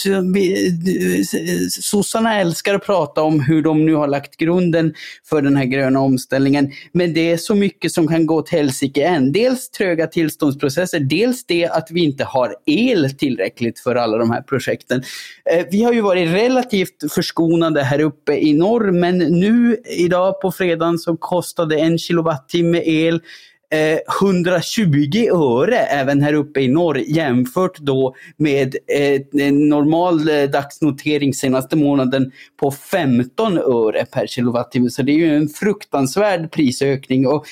[1.69, 4.93] sossarna älskar att prata om hur de nu har lagt grunden
[5.29, 6.71] för den här gröna omställningen.
[6.91, 9.31] Men det är så mycket som kan gå åt helsike än.
[9.31, 14.41] Dels tröga tillståndsprocesser, dels det att vi inte har el tillräckligt för alla de här
[14.41, 15.03] projekten.
[15.51, 20.51] Eh, vi har ju varit relativt förskonade här uppe i norr, men nu idag på
[20.51, 23.21] fredagen så kostade en kilowattimme el
[23.75, 30.43] Eh, 120 öre även här uppe i norr jämfört då med eh, en normal eh,
[30.43, 34.89] dagsnotering senaste månaden på 15 öre per kilowattimme.
[34.89, 37.27] Så det är ju en fruktansvärd prisökning.
[37.27, 37.45] Och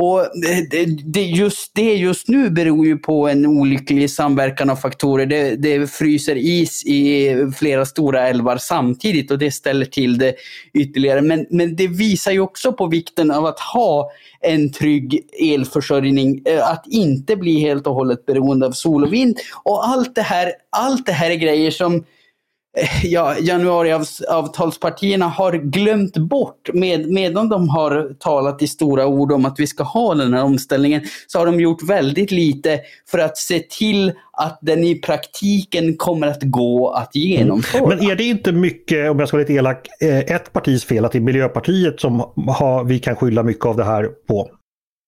[0.00, 0.28] och
[0.70, 5.26] det, det, just det just nu beror ju på en olycklig samverkan av faktorer.
[5.26, 10.34] Det, det fryser is i flera stora älvar samtidigt och det ställer till det
[10.74, 11.20] ytterligare.
[11.20, 16.70] Men, men det visar ju också på vikten av att ha en trygg elförsörjning, eh,
[16.70, 19.38] att inte bli helt och hållet beroende av sol och vind.
[19.62, 22.04] Och allt det här, allt det här är grejer som
[23.02, 29.60] ja, januariavtalspartierna har glömt bort, med, medan de har talat i stora ord om att
[29.60, 33.58] vi ska ha den här omställningen, så har de gjort väldigt lite för att se
[33.58, 37.84] till att den i praktiken kommer att gå att genomföra.
[37.84, 37.98] Mm.
[37.98, 41.04] Men är det inte mycket, om jag ska vara lite elak, eh, ett partis fel
[41.04, 44.48] att det är Miljöpartiet som har, vi kan skylla mycket av det här på?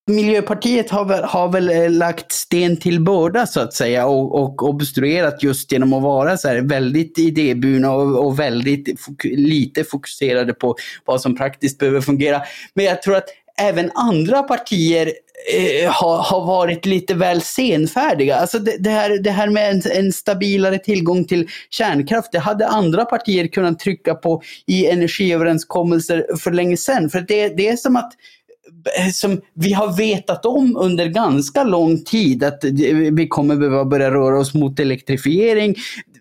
[0.07, 4.63] Miljöpartiet har väl, har väl eh, lagt sten till börda så att säga och, och
[4.63, 10.55] obstruerat just genom att vara så här väldigt idéburna och, och väldigt fok lite fokuserade
[10.55, 12.43] på vad som praktiskt behöver fungera.
[12.75, 13.29] Men jag tror att
[13.61, 15.13] även andra partier
[15.55, 18.37] eh, har, har varit lite väl senfärdiga.
[18.37, 22.67] Alltså det, det, här, det här med en, en, stabilare tillgång till kärnkraft, det hade
[22.67, 27.11] andra partier kunnat trycka på i energiöverenskommelser för länge sedan.
[27.11, 28.13] För det, det är som att
[29.13, 32.65] som vi har vetat om under ganska lång tid att
[33.13, 35.75] vi kommer behöva börja röra oss mot elektrifiering.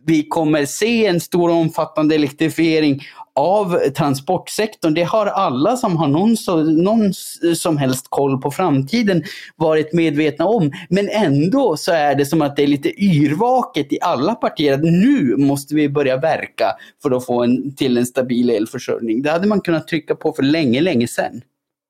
[0.06, 3.02] Vi kommer se en stor omfattande elektrifiering
[3.36, 4.94] av transportsektorn.
[4.94, 7.14] Det har alla som har någon, så, någon
[7.56, 9.24] som helst koll på framtiden
[9.56, 10.72] varit medvetna om.
[10.90, 14.84] Men ändå så är det som att det är lite yrvaket i alla partier att
[14.84, 16.66] nu måste vi börja verka
[17.02, 19.22] för att få en, till en stabil elförsörjning.
[19.22, 21.42] Det hade man kunnat trycka på för länge, länge sedan.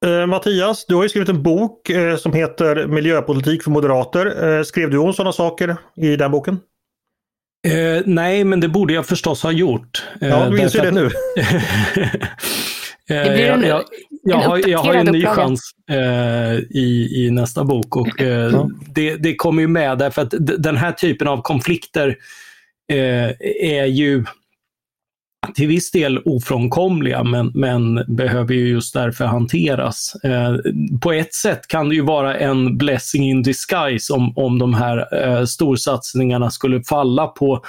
[0.05, 4.57] Eh, Mattias, du har ju skrivit en bok eh, som heter Miljöpolitik för moderater.
[4.57, 6.59] Eh, skrev du om sådana saker i den boken?
[7.67, 10.03] Eh, nej, men det borde jag förstås ha gjort.
[10.21, 11.09] Eh, ja, du inser det nu.
[13.07, 13.83] det blir en, jag,
[14.23, 15.35] jag, har, jag har en ny upplaga.
[15.35, 18.69] chans eh, i, i nästa bok och ja.
[18.95, 22.17] det, det kommer ju med därför att den här typen av konflikter
[23.59, 24.25] är ju
[25.55, 30.15] till viss del ofrånkomliga men, men behöver ju just därför hanteras.
[30.23, 30.55] Eh,
[31.01, 35.23] på ett sätt kan det ju vara en blessing in disguise om, om de här
[35.23, 37.63] eh, storsatsningarna skulle falla på,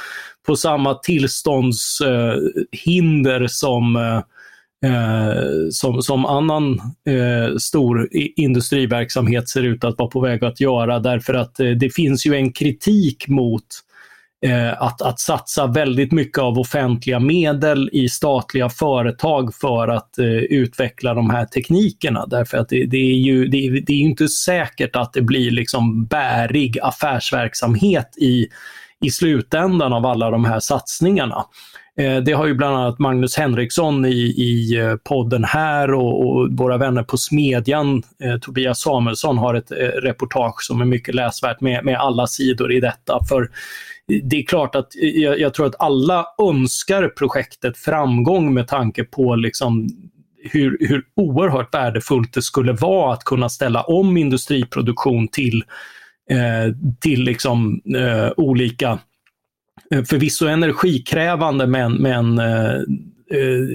[0.47, 4.23] på samma tillståndshinder eh, som eh,
[4.91, 10.99] eh, som, som annan eh, stor industriverksamhet ser ut att vara på väg att göra
[10.99, 13.90] därför att eh, det finns ju en kritik mot eh,
[14.43, 20.27] Eh, att, att satsa väldigt mycket av offentliga medel i statliga företag för att eh,
[20.27, 22.27] utveckla de här teknikerna.
[22.27, 26.05] Därför att det, det är ju det det är inte säkert att det blir liksom
[26.07, 28.49] bärig affärsverksamhet i,
[29.01, 31.45] i slutändan av alla de här satsningarna.
[32.01, 36.49] Eh, det har ju bland annat Magnus Henriksson i, i eh, podden här och, och
[36.51, 41.61] våra vänner på Smedjan, eh, Tobias Samuelsson, har ett eh, reportage som är mycket läsvärt
[41.61, 43.21] med, med alla sidor i detta.
[43.29, 43.51] För
[44.23, 49.35] det är klart att jag, jag, tror att alla önskar projektet framgång med tanke på
[49.35, 49.89] liksom
[50.43, 55.65] hur, hur oerhört värdefullt det skulle vara att kunna ställa om industriproduktion till,
[56.31, 58.99] eh, till liksom, eh, olika, eh,
[59.91, 62.75] Eh, förvisso energikrävande men, men eh,
[63.35, 63.67] eh,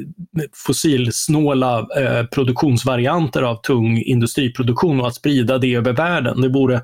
[0.53, 1.87] fossilsnåla
[2.31, 6.41] produktionsvarianter av tung industriproduktion och att sprida det över världen.
[6.41, 6.81] Det vore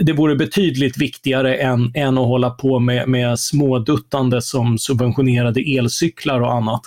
[0.00, 6.40] det vore betydligt viktigare än, än att hålla på med, med småduttande som subventionerade elcyklar
[6.40, 6.82] och annat.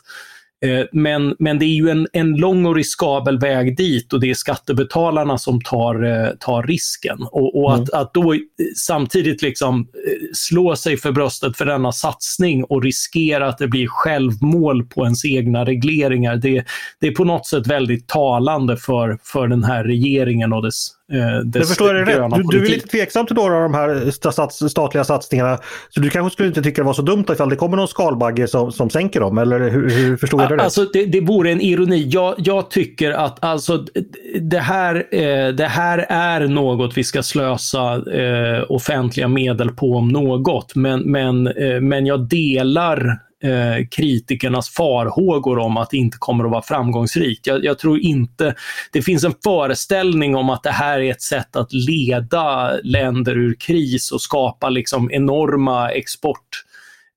[0.65, 4.29] Eh, men, men det är ju en, en lång och riskabel väg dit och det
[4.29, 7.17] är skattebetalarna som tar, eh, tar risken.
[7.21, 8.01] Och, och att, mm.
[8.01, 8.35] att då
[8.75, 9.87] samtidigt liksom
[10.33, 15.25] slå sig för bröstet för denna satsning och riskera att det blir självmål på ens
[15.25, 16.65] egna regleringar, det,
[16.99, 21.39] det är på något sätt väldigt talande för, för den här regeringen och dess Eh,
[21.45, 22.31] dess förstår jag rätt?
[22.35, 25.59] Du, du är lite tveksam till några av de här stats, statliga satsningarna.
[25.89, 28.47] Så du kanske skulle inte tycka det var så dumt ifall det kommer någon skalbagge
[28.47, 29.37] som, som sänker dem?
[29.37, 32.07] Eller hur, hur förstår jag det Alltså det, det vore en ironi.
[32.09, 33.85] Jag, jag tycker att alltså,
[34.41, 40.07] det, här, eh, det här är något vi ska slösa eh, offentliga medel på om
[40.07, 40.75] något.
[40.75, 46.51] Men, men, eh, men jag delar eh, kritikernas farhågor om att det inte kommer att
[46.51, 47.47] vara framgångsrikt.
[47.47, 48.55] Jag, jag, tror inte,
[48.91, 53.55] det finns en föreställning om att det här är ett sätt att leda länder ur
[53.59, 56.63] kris och skapa liksom enorma export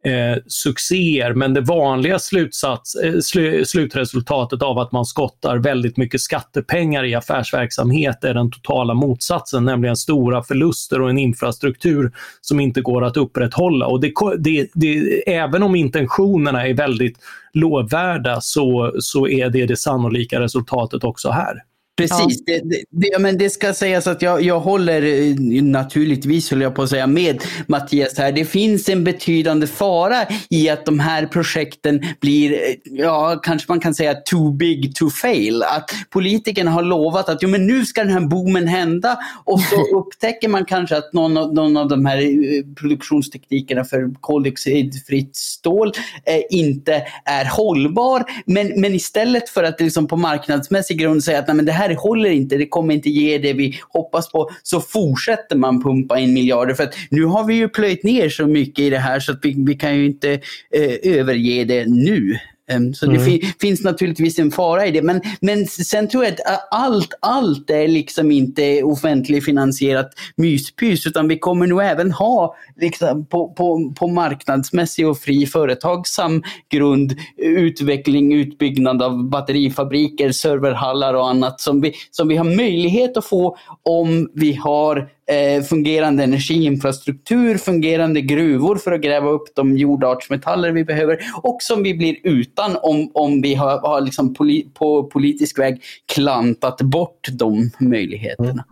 [0.04, 1.34] eh, succéer.
[1.34, 7.14] Men det vanliga slutsats, eh, sl slutresultatet av att man skottar väldigt mycket skattepengar i
[7.14, 13.16] affärsverksamhet är den totala motsatsen, nämligen stora förluster och en infrastruktur som inte går att
[13.16, 13.86] upprätthålla.
[13.86, 17.18] Och det, det, det, även om intentionerna är väldigt
[17.52, 21.69] lovvärda så, så är det det sannolika resultatet också här.
[22.00, 22.54] Precis, ja.
[22.64, 26.82] det, det, men det ska sägas att jag, jag håller eh, naturligtvis, höll jag på
[26.82, 28.32] att säga, med Mattias här.
[28.32, 33.80] Det finns en betydande fara i att de här projekten blir, eh, ja kanske man
[33.80, 35.62] kan säga too big to fail.
[35.62, 39.76] Att politikerna har lovat att jo, men nu ska den här boomen hända och så
[39.98, 45.92] upptäcker man kanske att någon av, någon av de här eh, produktionsteknikerna för koldioxidfritt stål
[46.24, 48.24] eh, inte är hållbar.
[48.44, 51.89] Men, men istället för att liksom på marknadsmässig grund säga att nej, men det här
[51.90, 56.18] här håller inte, det kommer inte ge det vi hoppas på, så fortsätter man pumpa
[56.18, 56.74] in miljarder.
[56.74, 59.38] För att nu har vi ju plöjt ner så mycket i det här så att
[59.42, 60.32] vi, vi kan ju inte
[60.74, 62.38] eh, överge det nu.
[62.70, 63.18] Ehm, så mm.
[63.18, 65.02] det fi finns naturligtvis en fara i det.
[65.02, 71.38] Men, men sen tror jag att allt, allt är liksom inte offentligfinansierat myspys utan vi
[71.38, 79.02] kommer nog även ha liksom, på, på, på marknadsmässig och fri företagsam grund utveckling, utbyggnad
[79.02, 84.52] av batterifabriker, serverhallar och annat som vi, som vi har möjlighet att få om vi
[84.52, 91.56] har eh, fungerande energiinfrastruktur, fungerande gruvor för att gräva upp de jordartsmetaller vi behöver och
[91.60, 95.82] som vi blir utan om, om vi har, har liksom poli, på politisk väg
[96.14, 98.50] klantat bort de möjligheterna.
[98.50, 98.64] Mm.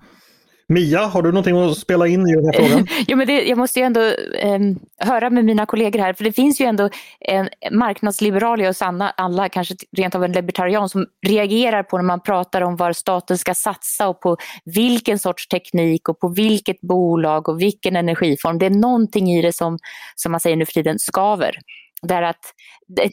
[0.71, 2.87] Mia, har du någonting att spela in i den här frågan?
[3.09, 4.01] jo, men det, jag måste ju ändå
[4.39, 4.61] eh,
[4.99, 9.11] höra med mina kollegor här, för det finns ju ändå en marknadsliberal i oss alla,
[9.11, 13.39] alla, kanske rent av en libertarian, som reagerar på när man pratar om var staten
[13.39, 18.59] ska satsa och på vilken sorts teknik och på vilket bolag och vilken energiform.
[18.59, 19.79] Det är någonting i det som,
[20.17, 21.59] som man säger nu för tiden, skaver.
[22.03, 22.55] Där att,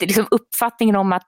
[0.01, 1.25] liksom uppfattningen om att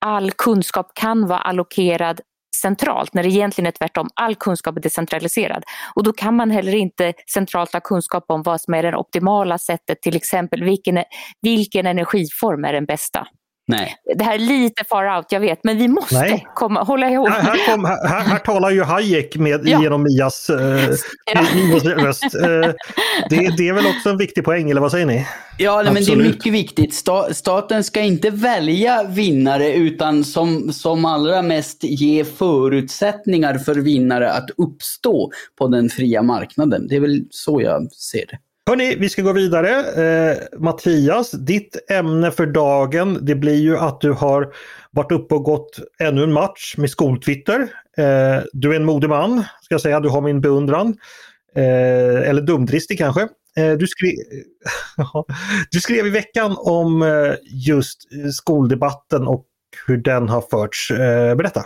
[0.00, 2.20] all kunskap kan vara allokerad
[2.60, 4.08] centralt när det egentligen är tvärtom.
[4.14, 8.60] All kunskap är decentraliserad och då kan man heller inte centralt ha kunskap om vad
[8.60, 11.04] som är det optimala sättet, till exempel vilken,
[11.42, 13.26] vilken energiform är den bästa.
[13.68, 13.94] Nej.
[14.16, 17.28] Det här är lite far out, jag vet, men vi måste komma, hålla ihop.
[17.28, 19.82] Här, här, kom, här, här talar ju Hayek med, ja.
[19.82, 20.56] genom Mias, eh,
[21.34, 21.42] ja.
[21.54, 22.34] Mias röst.
[22.34, 22.72] Eh,
[23.30, 25.26] det, det, är väl också en viktig poäng, eller vad säger ni?
[25.58, 26.94] Ja, men det är mycket viktigt.
[27.32, 34.50] Staten ska inte välja vinnare utan som, som allra mest ge förutsättningar för vinnare att
[34.56, 36.88] uppstå på den fria marknaden.
[36.88, 38.38] Det är väl så jag ser det.
[38.68, 39.70] Hörni, vi ska gå vidare.
[39.80, 44.52] Eh, Mattias, ditt ämne för dagen det blir ju att du har
[44.90, 47.60] varit uppe och gått ännu en match med skoltwitter.
[47.96, 50.00] Eh, du är en modig man, ska jag säga.
[50.00, 50.96] Du har min beundran.
[51.54, 53.22] Eh, eller dumdristig kanske.
[53.56, 54.14] Eh, du, skrev,
[55.70, 57.98] du skrev i veckan om eh, just
[58.32, 59.44] skoldebatten och
[59.86, 60.90] hur den har förts.
[60.90, 61.64] Eh, berätta!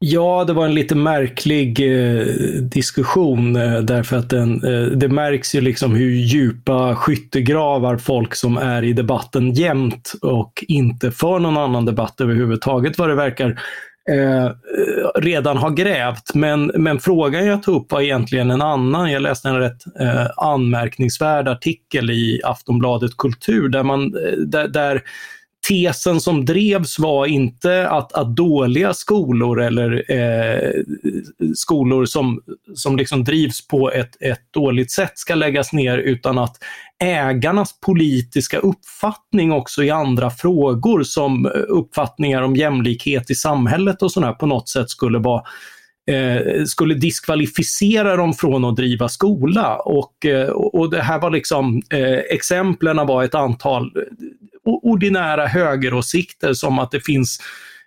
[0.00, 2.26] Ja, det var en lite märklig eh,
[2.62, 8.56] diskussion eh, därför att den, eh, det märks ju liksom hur djupa skyttegravar folk som
[8.56, 13.60] är i debatten jämt och inte för någon annan debatt överhuvudtaget vad det verkar
[14.10, 14.50] eh,
[15.20, 16.34] redan har grävt.
[16.34, 19.12] Men, men frågan jag tog upp var egentligen en annan.
[19.12, 25.02] Jag läste en rätt eh, anmärkningsvärd artikel i Aftonbladet Kultur där man eh, där, där
[25.68, 30.70] tesen som drevs var inte att, att dåliga skolor eller eh,
[31.54, 32.42] skolor som,
[32.74, 36.56] som liksom drivs på ett, ett dåligt sätt ska läggas ner utan att
[37.04, 44.32] ägarnas politiska uppfattning också i andra frågor som uppfattningar om jämlikhet i samhället och sådär
[44.32, 45.42] på något sätt skulle vara
[46.10, 49.76] eh, skulle diskvalificera dem från att driva skola.
[49.76, 53.92] Och, eh, och det här var liksom, eh, exemplen var ett antal
[54.68, 57.38] ordinära högeråsikter som att det finns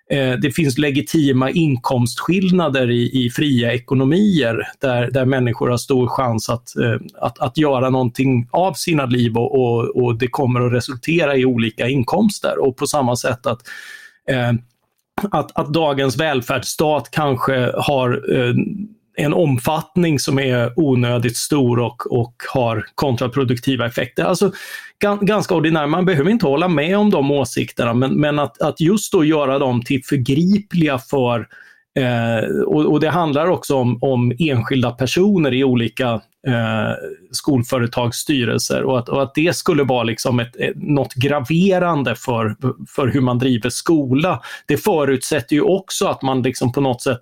[0.09, 6.49] eh, det finns legitima inkomstskillnader i, i fria ekonomier där, där människor har stor chans
[6.49, 10.73] att, eh, att, att göra någonting av sina liv och, och, och det kommer att
[10.73, 12.59] resultera i olika inkomster.
[12.59, 13.61] Och på samma sätt att
[14.29, 14.51] eh,
[15.31, 18.53] att, att dagens välfärdsstat kanske har eh,
[19.21, 24.23] en omfattning som är onödigt stor och, och har kontraproduktiva effekter.
[24.23, 24.51] Alltså
[25.21, 29.11] ganska ordinär, man behöver inte hålla med om de åsikterna, men, men att, att just
[29.11, 31.47] då göra dem till förgripliga för
[31.99, 36.91] Eh, och, och, det handlar också om, om enskilda personer i olika eh,
[37.31, 42.55] skolföretags styrelser och att, och att det skulle vara liksom ett, ett, något graverande för,
[42.87, 44.41] för hur man driver skola.
[44.65, 47.21] Det förutsätter ju också att man liksom på något sätt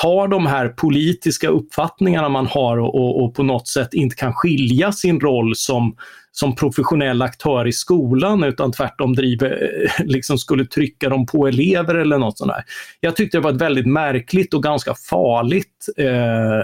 [0.00, 4.34] tar de här politiska uppfattningarna man har och, och, och, på något sätt inte kan
[4.34, 5.96] skilja sin roll som,
[6.32, 9.70] som professionell aktör i skolan utan tvärtom driver,
[10.04, 12.64] liksom skulle trycka dem på elever eller något sånt där.
[13.00, 16.58] Jag tyckte det var ett väldigt märkligt och ganska farligt eh,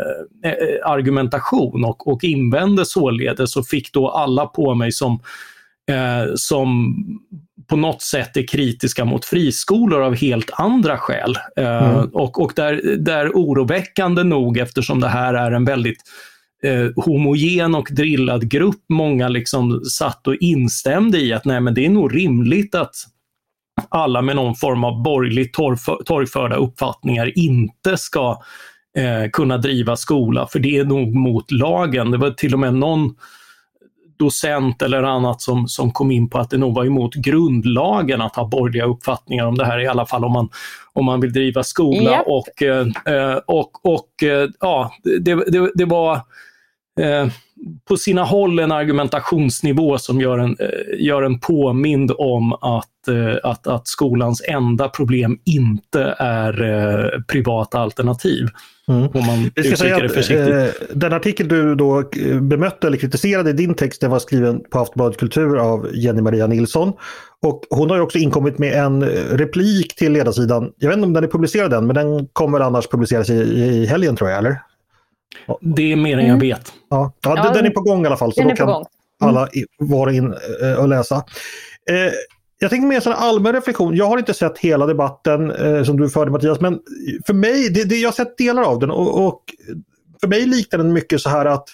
[0.51, 5.21] eh argumentation och, och invände således och fick då alla på mig som
[5.91, 6.95] eh, som
[7.67, 11.37] på något sätt är kritiska mot friskolor av helt andra skäl.
[11.57, 12.11] Eh, mm.
[12.13, 16.03] och, och där, där oroväckande nog, eftersom det här är en väldigt
[16.63, 21.87] eh, homogen och drillad grupp, många liksom satt och instämde i att nej men det
[21.87, 22.95] är nog rimligt att
[23.89, 25.55] alla med någon form av borgerligt
[26.07, 28.43] torgförda uppfattningar inte ska
[28.99, 32.11] eh, kunna driva skola, för det är nog mot lagen.
[32.11, 33.15] Det var till och med någon
[34.19, 38.37] docent eller annat som, som kom in på att det nog var emot grundlagen att
[38.37, 40.49] ha borgerliga uppfattningar om det här, i alla fall om man,
[40.93, 42.11] om man vill driva skola.
[42.11, 42.27] Yep.
[42.27, 46.15] Och, eh, och, och eh, ja, det, det, det var
[47.01, 47.27] eh,
[47.89, 53.51] på sina håll en argumentationsnivå som gör en, eh, gör en påmind om att, eh,
[53.51, 58.49] att, att skolans enda problem inte är eh, privata alternativ.
[58.89, 59.03] Mm.
[59.03, 62.05] Om man Vi ska säga att, eh, den artikel du då
[62.41, 66.47] bemötte eller kritiserade i din text, den var skriven på Aftonbladet Kultur av Jenny Maria
[66.47, 66.93] Nilsson.
[67.43, 70.73] Och hon har också inkommit med en replik till ledarsidan.
[70.79, 73.87] Jag vet inte om den är publicerad än, men den kommer annars publiceras i, i
[73.87, 74.57] helgen tror jag, eller?
[75.61, 76.39] Det är mer än jag mm.
[76.39, 76.73] vet.
[76.91, 78.33] Ja, ja, ja den är på gång i alla fall.
[78.33, 78.85] Så då kan mm.
[79.21, 81.17] alla vara in eh, och läsa.
[81.91, 82.13] Eh,
[82.59, 83.97] jag tänker mer en allmän reflektion.
[83.97, 86.81] Jag har inte sett hela debatten eh, som du förde Mattias, men
[87.27, 89.41] för mig, det, det, jag har sett delar av den och, och
[90.21, 91.69] för mig liknar den mycket så här att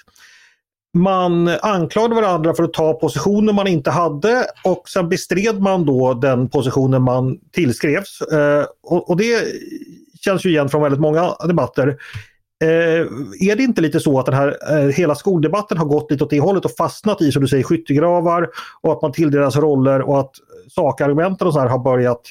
[0.95, 6.15] man anklagade varandra för att ta positioner man inte hade och sen bestred man då
[6.15, 8.21] den positionen man tillskrevs.
[8.21, 9.45] Eh, och, och, det
[10.21, 11.97] känns ju igen från väldigt många debatter.
[12.63, 13.07] Eh,
[13.51, 16.31] är det inte lite så att den här eh, hela skoldebatten har gått lite åt
[16.31, 18.49] det hållet och fastnat i, som du säger, skyttegravar
[18.81, 20.31] och att man tilldelas roller och att
[20.75, 22.23] sakargumenten och så här har börjat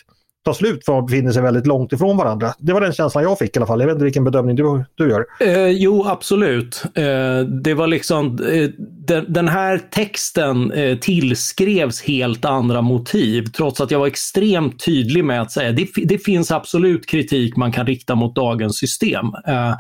[0.46, 2.54] ta slut för att man befinner sig väldigt långt ifrån varandra.
[2.60, 3.80] Det var den känslan jag fick i alla fall.
[3.80, 5.26] Jag vet inte vilken bedömning du, du gör.
[5.40, 6.84] Eh, jo, absolut.
[6.96, 13.82] Eh, det var liksom, eh, den, den, här texten eh, tillskrevs helt andra motiv, trots
[13.82, 17.86] att jag var extremt tydlig med att säga det, det finns absolut kritik man kan
[17.86, 19.26] rikta mot dagens system.
[19.48, 19.74] Eh,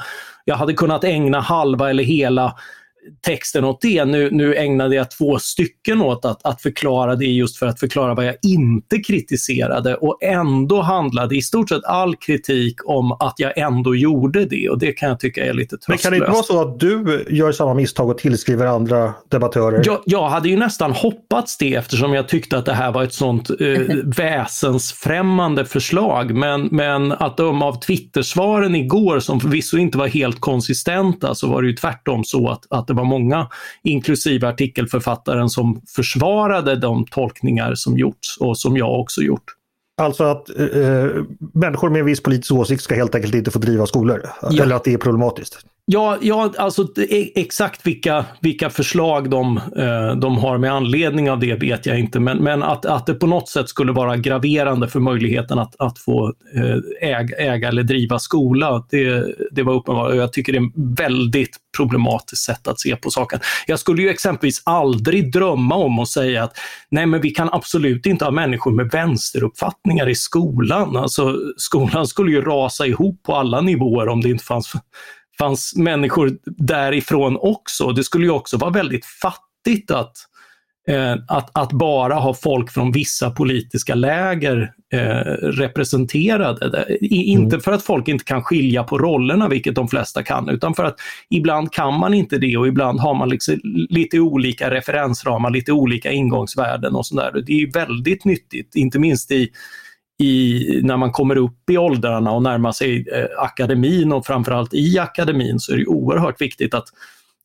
[0.50, 2.56] jag hade kunnat ägna halva eller hela
[3.22, 4.06] texten åt det.
[4.06, 8.14] Nu, nu ägnade jag två stycken åt att, att förklara det just för att förklara
[8.14, 13.58] vad jag inte kritiserade och ändå handlade i stort sett all kritik om att jag
[13.58, 15.88] ändå gjorde det och det kan jag tycka är lite tröstlöst.
[15.88, 19.82] Men kan det inte vara så att du gör samma misstag och tillskriver andra debattörer?
[19.86, 23.14] Jag, jag hade ju nästan hoppats det eftersom jag tyckte att det här var ett
[23.14, 23.56] sånt eh,
[24.18, 31.36] väsensfrämmande förslag men, men att döma av Twittersvaren igår som förvisso inte var helt konsistenta
[31.36, 33.48] så var det ju tvärtom så att, att det var många,
[33.84, 39.44] inklusive artikelförfattaren, som försvarade de tolkningar som gjorts och som jag också gjort.
[40.00, 41.12] Alltså att eh, eh
[41.54, 44.30] människor med en viss politisk åsikt ska helt enkelt inte få driva skolor?
[44.42, 44.64] Ja.
[44.64, 45.66] Eller att det är problematiskt?
[45.92, 46.88] Ja, ja alltså
[47.36, 52.20] exakt vilka, vilka förslag de, eh, de har med anledning av det vet jag inte.
[52.20, 56.00] Men, men att, att det på något sätt skulle vara graverande för möjligheten att, att
[56.00, 60.16] få eh, äga, äga eller driva skola, det, det var uppenbart.
[60.16, 63.40] Jag tycker det är ett väldigt problematiskt sätt att se på saken.
[63.68, 66.58] Jag skulle ju exempelvis aldrig drömma om att säga att
[66.92, 70.96] nej men vi kan absolut inte ha människor med vänsteruppfattningar i skolan.
[70.96, 74.74] Alltså, skolan skulle ju rasa ihop på alla nivåer om det inte fanns
[75.40, 77.92] fanns människor därifrån också.
[77.92, 80.14] Det skulle ju också vara väldigt fattigt att
[80.90, 85.00] eh, att, att bara ha folk från vissa politiska läger eh,
[85.42, 86.98] representerade.
[87.02, 87.62] Inte mm.
[87.62, 90.96] för att folk inte kan skilja på rollerna, vilket de flesta kan, utan för att
[91.30, 93.60] ibland kan man inte det och ibland har man liksom
[93.90, 97.44] lite olika referensramar, lite olika ingångsvärden och sådär.
[97.46, 99.50] Det är väldigt nyttigt, inte minst i
[100.20, 105.00] i, när man kommer upp i åldrarna och närmar sig eh, akademin och framförallt i
[105.00, 106.88] akademin så är det oerhört viktigt att,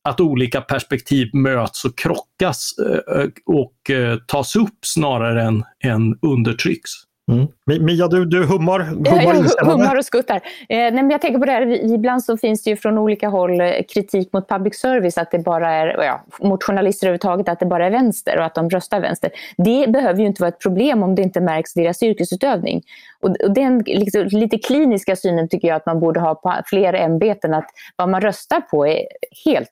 [0.03, 6.19] att olika perspektiv möts och krockas eh, eh och eh, tas upp snarare än, än
[6.23, 6.91] undertrycks.
[7.33, 7.49] Mm.
[7.85, 10.37] Mia, du, du hummar, hummar, jag hummar och skuttar.
[10.37, 13.29] Eh, nej, men jag tänker på det här, ibland så finns det ju från olika
[13.29, 17.61] håll eh, kritik mot public service, att det bara är, ja, mot journalister överhuvudtaget, att
[17.61, 19.31] det bara är vänster och att de röstar vänster.
[19.57, 22.83] Det behöver ju inte vara ett problem om det inte märks i deras yrkesutövning.
[23.21, 26.93] Och, och den liksom, lite kliniska synen tycker jag att man borde ha på fler
[26.93, 27.67] ämbeten, att
[27.97, 29.07] vad man röstar på är
[29.45, 29.71] helt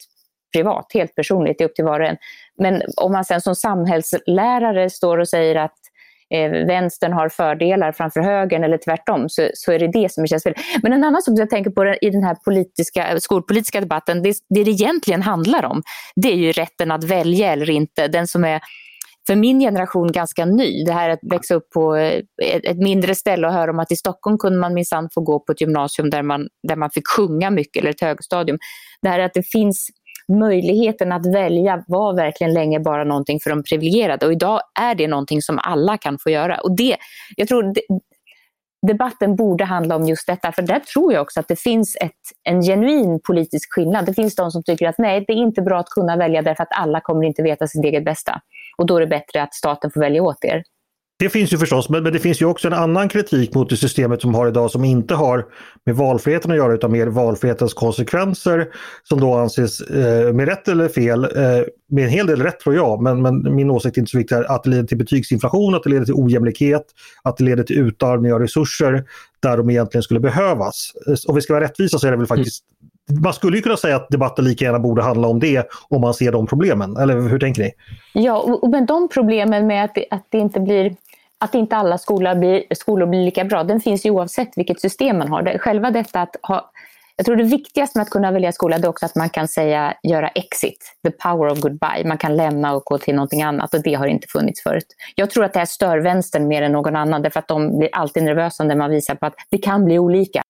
[0.52, 2.16] privat, helt personligt, det är upp till var och en.
[2.58, 5.74] Men om man sen som samhällslärare står och säger att
[6.32, 10.42] eh, vänstern har fördelar framför högern eller tvärtom, så, så är det det som känns
[10.42, 10.54] fel.
[10.82, 14.36] Men en annan sak som jag tänker på i den här politiska, skolpolitiska debatten, det,
[14.48, 15.82] det det egentligen handlar om,
[16.16, 18.08] det är ju rätten att välja eller inte.
[18.08, 18.60] Den som är
[19.26, 20.84] för min generation ganska ny.
[20.84, 23.92] Det här att växa upp på eh, ett, ett mindre ställe och höra om att
[23.92, 27.08] i Stockholm kunde man minsann få gå på ett gymnasium där man, där man fick
[27.08, 28.58] sjunga mycket, eller ett högstadium.
[29.02, 29.88] Det här att det finns
[30.28, 35.08] möjligheten att välja var verkligen länge bara någonting för de privilegierade och idag är det
[35.08, 36.56] någonting som alla kan få göra.
[36.56, 36.96] Och det,
[37.36, 37.80] jag tror det,
[38.86, 42.10] debatten borde handla om just detta, för där tror jag också att det finns ett,
[42.44, 44.06] en genuin politisk skillnad.
[44.06, 46.62] Det finns de som tycker att nej, det är inte bra att kunna välja därför
[46.62, 48.40] att alla kommer inte veta sitt eget bästa.
[48.78, 50.62] Och då är det bättre att staten får välja åt er.
[51.22, 53.76] Det finns ju förstås, men, men det finns ju också en annan kritik mot det
[53.76, 55.46] systemet som har idag som inte har
[55.86, 58.68] med valfriheten att göra utan mer valfrihetens konsekvenser
[59.02, 62.74] som då anses, eh, med rätt eller fel, eh, med en hel del rätt tror
[62.74, 65.82] jag, men, men min åsikt är inte så viktig, att det leder till betygsinflation, att
[65.82, 66.84] det leder till ojämlikhet,
[67.22, 69.04] att det leder till utarmning av resurser
[69.42, 70.92] där de egentligen skulle behövas.
[71.28, 72.64] Om vi ska vara rättvisa så är det väl faktiskt
[73.10, 73.22] mm.
[73.22, 76.14] man skulle ju kunna säga att debatten lika gärna borde handla om det om man
[76.14, 76.96] ser de problemen.
[76.96, 77.72] Eller hur tänker ni?
[78.12, 80.96] Ja, men de problemen med att det, att det inte blir
[81.42, 85.18] att inte alla skolor blir, skolor blir lika bra, den finns ju oavsett vilket system
[85.18, 85.58] man har.
[85.58, 86.70] Själva detta att ha,
[87.16, 89.94] jag tror det viktigaste med att kunna välja skola är också att man kan säga
[90.02, 92.04] göra exit, the power of goodbye.
[92.04, 94.86] Man kan lämna och gå till någonting annat och det har inte funnits förut.
[95.14, 97.88] Jag tror att det här stör vänstern mer än någon annan därför att de blir
[97.92, 100.41] alltid nervösa när man visar på att det kan bli olika.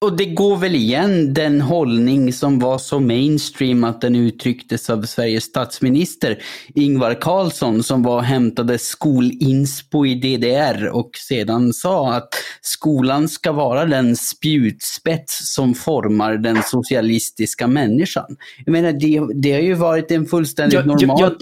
[0.00, 5.02] Och det går väl igen den hållning som var så mainstream att den uttrycktes av
[5.02, 6.38] Sveriges statsminister
[6.74, 12.28] Ingvar Carlsson som var hämtade skolinspo i DDR och sedan sa att
[12.60, 18.36] skolan ska vara den spjutspets som formar den socialistiska människan.
[18.64, 21.20] Jag menar, det, det har ju varit en fullständigt jag, normal...
[21.20, 21.32] Jag,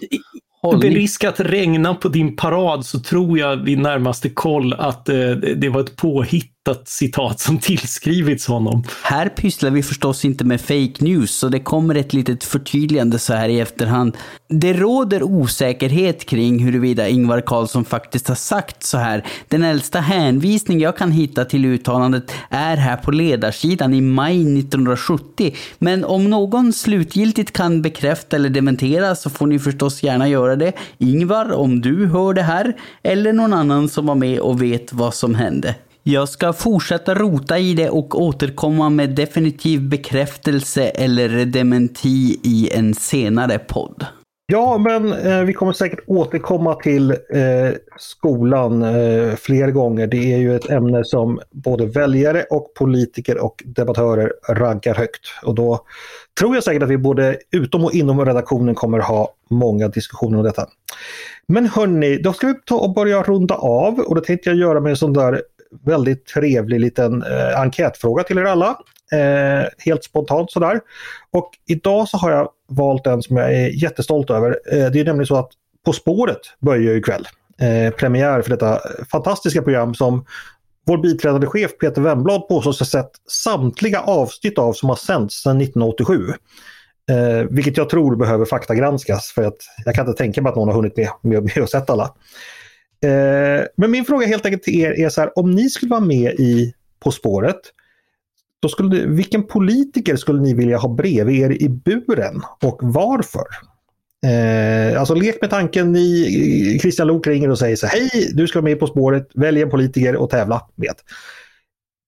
[0.62, 5.08] jag, Med risk att regna på din parad så tror jag vid närmaste koll att
[5.08, 8.84] eh, det var ett påhitt hittat citat som tillskrivits honom.
[9.02, 13.34] Här pysslar vi förstås inte med fake news, så det kommer ett litet förtydligande så
[13.34, 14.16] här i efterhand.
[14.48, 19.24] Det råder osäkerhet kring huruvida Ingvar Carlsson faktiskt har sagt så här.
[19.48, 25.54] Den äldsta hänvisning jag kan hitta till uttalandet är här på ledarsidan i maj 1970.
[25.78, 30.72] Men om någon slutgiltigt kan bekräfta eller dementera så får ni förstås gärna göra det.
[30.98, 35.14] Ingvar, om du hör det här, eller någon annan som var med och vet vad
[35.14, 35.74] som hände.
[36.06, 42.94] Jag ska fortsätta rota i det och återkomma med definitiv bekräftelse eller dementi i en
[42.94, 44.06] senare podd.
[44.46, 47.16] Ja, men eh, vi kommer säkert återkomma till eh,
[47.98, 50.06] skolan eh, fler gånger.
[50.06, 55.26] Det är ju ett ämne som både väljare och politiker och debattörer rankar högt.
[55.44, 55.80] Och då
[56.38, 60.44] tror jag säkert att vi både utom och inom redaktionen kommer ha många diskussioner om
[60.44, 60.66] detta.
[61.48, 64.80] Men hörni, då ska vi ta och börja runda av och det tänkte jag göra
[64.80, 65.42] med en sån där
[65.84, 68.76] väldigt trevlig liten eh, enkätfråga till er alla.
[69.12, 70.80] Eh, helt spontant sådär.
[71.30, 74.58] Och idag så har jag valt en som jag är jättestolt över.
[74.72, 75.50] Eh, det är nämligen så att
[75.84, 77.26] På spåret börjar ju ikväll.
[77.58, 80.24] Eh, premiär för detta fantastiska program som
[80.86, 85.60] vår biträdande chef Peter Wemblad påstås ha sett samtliga avsnitt av som har sänts sedan
[85.60, 86.32] 1987.
[87.10, 90.68] Eh, vilket jag tror behöver faktagranskas för att jag kan inte tänka mig att någon
[90.68, 92.14] har hunnit med, med, med att sett alla.
[93.04, 96.00] Eh, men min fråga helt enkelt till er är så här, om ni skulle vara
[96.00, 97.60] med i På spåret,
[98.60, 103.44] då skulle, vilken politiker skulle ni vilja ha bredvid er i buren och varför?
[104.26, 108.46] Eh, alltså lek med tanken, ni, Christian Lok ringer och säger så här, hej, du
[108.46, 110.94] ska vara med På spåret, välj en politiker och tävla med.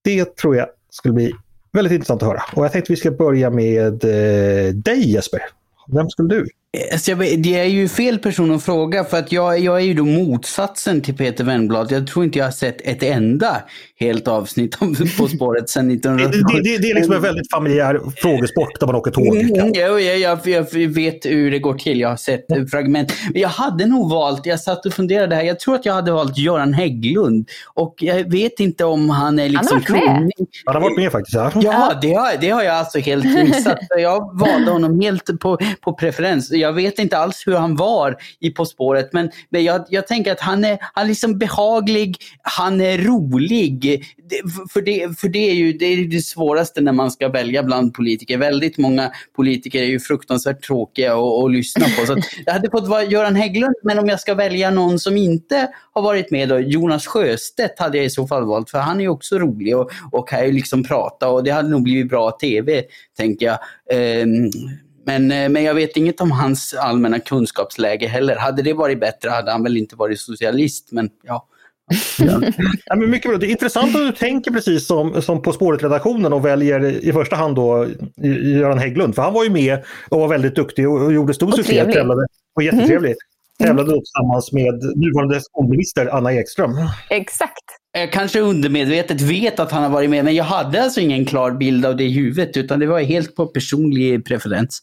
[0.03, 1.33] Det tror jag skulle bli
[1.73, 2.41] väldigt intressant att höra.
[2.55, 5.41] Och jag tänkte vi ska börja med eh, dig Jesper.
[5.87, 6.47] Vem skulle du?
[6.91, 9.93] Alltså jag, det är ju fel person att fråga för att jag, jag är ju
[9.93, 11.91] då motsatsen till Peter Wennblad.
[11.91, 13.63] Jag tror inte jag har sett ett enda
[13.99, 16.39] helt avsnitt av På spåret sedan Det, 1970.
[16.53, 19.37] det, det, det är liksom en väldigt familjär frågesport där man åker tåg.
[19.37, 21.99] Mm, jag, jag, jag, jag vet hur det går till.
[21.99, 23.13] Jag har sett eh, fragment.
[23.33, 26.11] Men jag hade nog valt, jag satt och funderade här, jag tror att jag hade
[26.11, 27.49] valt Göran Hägglund.
[27.73, 30.15] Och jag vet inte om han är liksom varit med.
[30.15, 30.33] kunnig.
[30.65, 31.35] Han har varit med faktiskt.
[31.35, 31.51] Ja.
[31.55, 33.77] Ja, det har, det har jag alltså helt missat.
[33.97, 36.51] Jag valde honom helt på, på preferens.
[36.51, 40.31] Jag vet inte alls hur han var i På spåret, men, men jag, jag tänker
[40.31, 44.05] att han är, han är liksom behaglig, han är rolig.
[44.73, 47.93] För det, för det, är ju, det är det svåraste när man ska välja bland
[47.93, 48.37] politiker.
[48.37, 52.05] Väldigt många politiker är ju fruktansvärt tråkiga att, att lyssna på.
[52.05, 55.17] Så att det hade fått vara Göran Hägglund, men om jag ska välja någon som
[55.17, 58.97] inte har varit med då, Jonas Sjöstedt hade jag i så fall valt, för han
[58.97, 62.09] är ju också rolig och, och kan ju liksom prata och det hade nog blivit
[62.09, 62.83] bra tv,
[63.17, 63.59] tänker jag.
[63.91, 64.49] Ehm,
[65.07, 68.35] men, eh, men jag vet inget om hans allmänna kunskapsläge heller.
[68.35, 71.47] Hade det varit bättre hade han väl inte varit socialist, men ja.
[72.85, 73.39] Ja, men mycket bra.
[73.39, 77.35] Det är intressant att du tänker precis som, som På spåret-redaktionen och väljer i första
[77.35, 77.87] hand då
[78.61, 79.15] Göran Hägglund.
[79.15, 81.73] För han var ju med och var väldigt duktig och, och gjorde stor Och succé.
[81.73, 81.95] trevlig.
[81.95, 83.15] Tävlade, och jättetrevlig.
[83.59, 86.71] Tävlade då tillsammans med nuvarande skolminister Anna Ekström.
[87.09, 87.76] Exakt.
[87.91, 91.51] Jag kanske undermedvetet vet att han har varit med, men jag hade alltså ingen klar
[91.51, 94.81] bild av det i huvudet, utan det var helt på personlig preferens.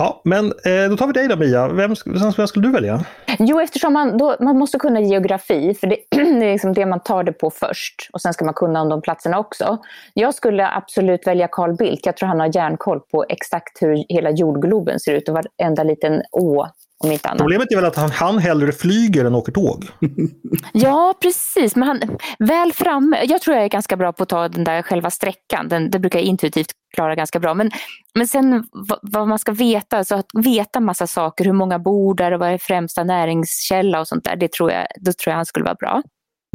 [0.00, 1.68] Ja, men eh, då tar vi dig då Mia.
[1.68, 1.94] Vem,
[2.36, 3.04] vem skulle du välja?
[3.38, 7.00] Jo, eftersom man, då, man måste kunna geografi, för det, det är liksom det man
[7.00, 8.08] tar det på först.
[8.12, 9.78] Och sen ska man kunna om de platserna också.
[10.14, 12.06] Jag skulle absolut välja Carl Bildt.
[12.06, 16.22] Jag tror han har järnkoll på exakt hur hela jordgloben ser ut och varenda liten
[16.32, 16.66] å,
[17.04, 17.38] om inte annat.
[17.38, 19.84] Problemet är väl att han, han hellre flyger än åker tåg.
[20.72, 21.76] Ja, precis.
[21.76, 23.24] Men han, väl framme.
[23.24, 25.68] Jag tror jag är ganska bra på att ta den där själva sträckan.
[25.68, 27.54] Den, det brukar jag intuitivt klara ganska bra.
[27.54, 27.70] Men,
[28.14, 32.14] men sen vad, vad man ska veta, så att veta massa saker, hur många bor
[32.14, 35.36] där och vad är främsta näringskälla och sånt där, det tror jag, då tror jag
[35.36, 36.02] han skulle vara bra.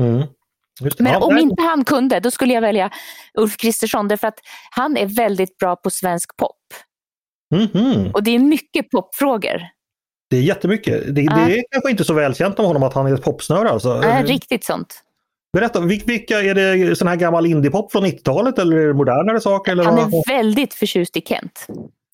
[0.01, 0.27] Mm.
[0.99, 2.89] Men om inte han kunde, då skulle jag välja
[3.33, 4.39] Ulf Kristersson därför att
[4.71, 6.57] han är väldigt bra på svensk pop.
[7.55, 8.11] Mhm.
[8.13, 9.61] Och det är mycket popfrågor.
[10.30, 11.15] Det är jättemycket.
[11.15, 11.36] Det, Ja.
[11.36, 14.03] det är kanske inte så välkänt om honom att han är ett popsnöre alltså.
[14.03, 15.03] Äh, riktigt sånt.
[15.53, 19.41] Berätta, vil- vilka, är det sån här gammal indiepop från 90-talet eller är det modernare
[19.41, 19.71] saker?
[19.71, 20.13] Eller Han vad?
[20.13, 21.67] är väldigt förtjust i Kent.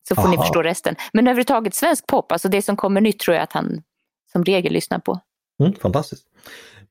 [0.07, 0.43] Så får ni Aha.
[0.43, 0.95] förstå resten.
[1.13, 3.81] Men överhuvudtaget svensk pop, alltså det som kommer nytt tror jag att han
[4.31, 5.19] som regel lyssnar på.
[5.63, 6.23] Mm, fantastiskt.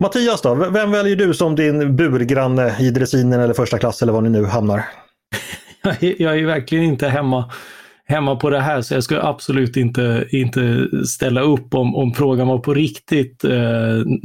[0.01, 4.21] Mattias då, vem väljer du som din burgranne i dressinen eller första klass eller var
[4.21, 4.85] ni nu hamnar?
[5.83, 7.53] Jag är, jag är verkligen inte hemma,
[8.09, 12.49] hemma på det här så jag skulle absolut inte, inte ställa upp om, om frågan
[12.49, 13.45] var på riktigt.
[13.45, 13.51] Eh,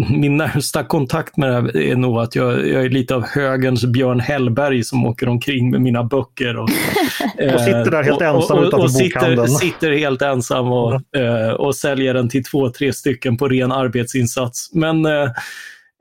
[0.10, 3.86] min närmsta kontakt med det här är nog att jag, jag är lite av högerns
[3.86, 6.58] Björn Hellberg som åker omkring med mina böcker.
[6.58, 6.70] Och,
[7.54, 11.50] Och sitter där helt eh, ensam och, och, och sitter, sitter helt ensam och, eh,
[11.50, 14.74] och säljer den till två, tre stycken på ren arbetsinsats.
[14.74, 15.30] Men eh,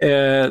[0.03, 0.47] eh,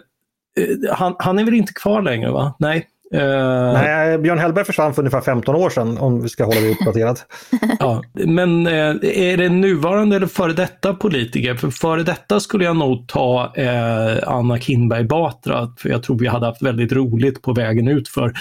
[0.92, 2.56] han, han är väl inte kvar längre va?
[2.60, 2.88] Nej.
[3.14, 6.70] Eh, Nej, Björn Hellberg försvann för ungefär 15 år sedan om vi ska hålla det
[6.70, 7.26] uppdaterat.
[7.80, 11.56] Ja, men eh, är det nuvarande eller före detta politiker?
[11.56, 16.28] För före detta skulle jag nog ta eh, Anna Kinberg Batra, för jag tror vi
[16.28, 18.34] hade haft väldigt roligt på vägen ut för.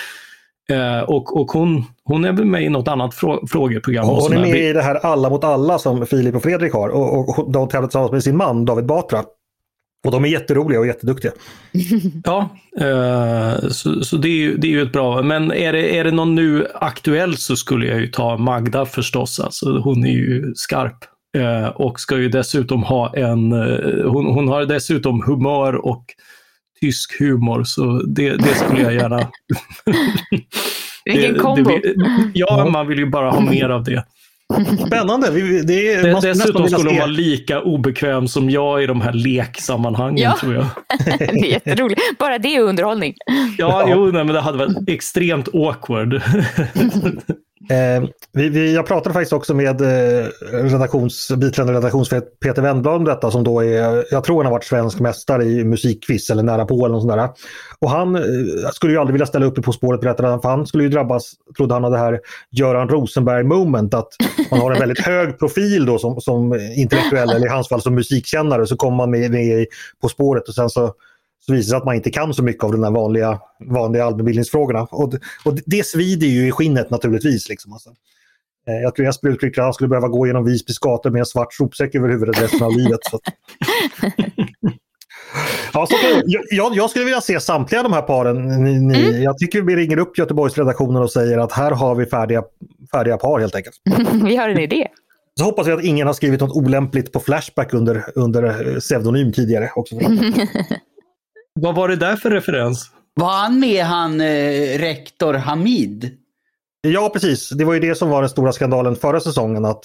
[0.70, 4.10] Eh, och och hon, hon är väl med i något annat frå frågeprogram.
[4.10, 6.88] och Hon är med i det här Alla mot alla som Filip och Fredrik har
[6.88, 9.22] och, och de tävlar tillsammans med sin man David Batra.
[10.05, 11.32] Och de är jätteroliga och jätteduktiga.
[12.24, 15.22] Ja, eh, så, så det, är ju, det är ju ett bra.
[15.22, 19.40] Men är det, är det någon nu aktuell så skulle jag ju ta Magda förstås.
[19.40, 21.05] Alltså, hon är ju skarp.
[21.36, 26.05] Eh, och ska ju dessutom ha en, eh, hon, hon har dessutom humör och
[26.80, 27.64] tysk humor.
[27.64, 29.20] Så det, det skulle jag gärna...
[31.05, 31.70] Vilken det, kombo.
[31.70, 31.94] Det,
[32.34, 34.05] ja, man vill ju bara ha mer av det.
[34.86, 35.30] Spännande!
[35.30, 39.12] Vi, det är, det dessutom skulle hon vara lika obekväm som jag i de här
[39.12, 40.36] leksammanhangen Ja.
[40.40, 40.66] tror jag.
[41.18, 42.01] det är jätteroligt.
[42.18, 43.14] Bara det är underhållning.
[43.59, 46.22] Ja, jo, nej, men det hade varit extremt awkward.
[47.68, 53.04] Eh, vi, vi, jag pratade faktiskt också med eh, redaktions, biträdande redaktionschef Peter Wennblad om
[53.04, 56.64] detta som då är, jag tror han har varit svensk mästare i musikquiz eller nära
[56.64, 57.28] på eller något sånt där.
[57.78, 60.48] Och han eh, skulle ju aldrig vilja ställa upp i På spåret berättade han, för
[60.48, 64.08] han skulle ju drabbas, trodde han av det här Göran Rosenberg moment, att
[64.50, 67.94] man har en väldigt hög profil då som, som intellektuell eller i hans fall som
[67.94, 69.66] musikkännare så kommer man med, med
[70.02, 70.94] På spåret och sen så
[71.47, 74.82] så visar det sig att man inte kan så mycket av de vanliga, vanliga allmänbildningsfrågorna.
[74.82, 75.14] Och,
[75.45, 77.49] och det svider ju i skinnet naturligtvis.
[77.49, 77.91] Liksom, alltså.
[78.68, 81.26] Eh, Jag tror Jesper uttryckte att han skulle behöva gå genom Visbys gator med en
[81.26, 83.01] svart sopsäck över huvudet resten av livet.
[83.11, 83.20] Så.
[85.72, 85.95] Ja, så,
[86.51, 88.64] jag, jag, skulle vilja se samtliga de här paren.
[88.64, 92.43] Ni, ni, Jag tycker vi ringer upp Göteborgsredaktionen och säger att här har vi färdiga,
[92.93, 93.76] färdiga par helt enkelt.
[94.24, 94.88] Vi har en idé.
[95.38, 99.32] Så hoppas vi att ingen har skrivit något olämpligt på Flashback under, under eh, pseudonym
[99.32, 99.70] tidigare.
[99.74, 99.95] Också.
[101.62, 102.90] Vad var det där för referens?
[103.14, 106.16] Var han med han eh, rektor Hamid?
[106.82, 107.48] Ja, precis.
[107.48, 109.64] Det var ju det som var den stora skandalen förra säsongen.
[109.64, 109.84] att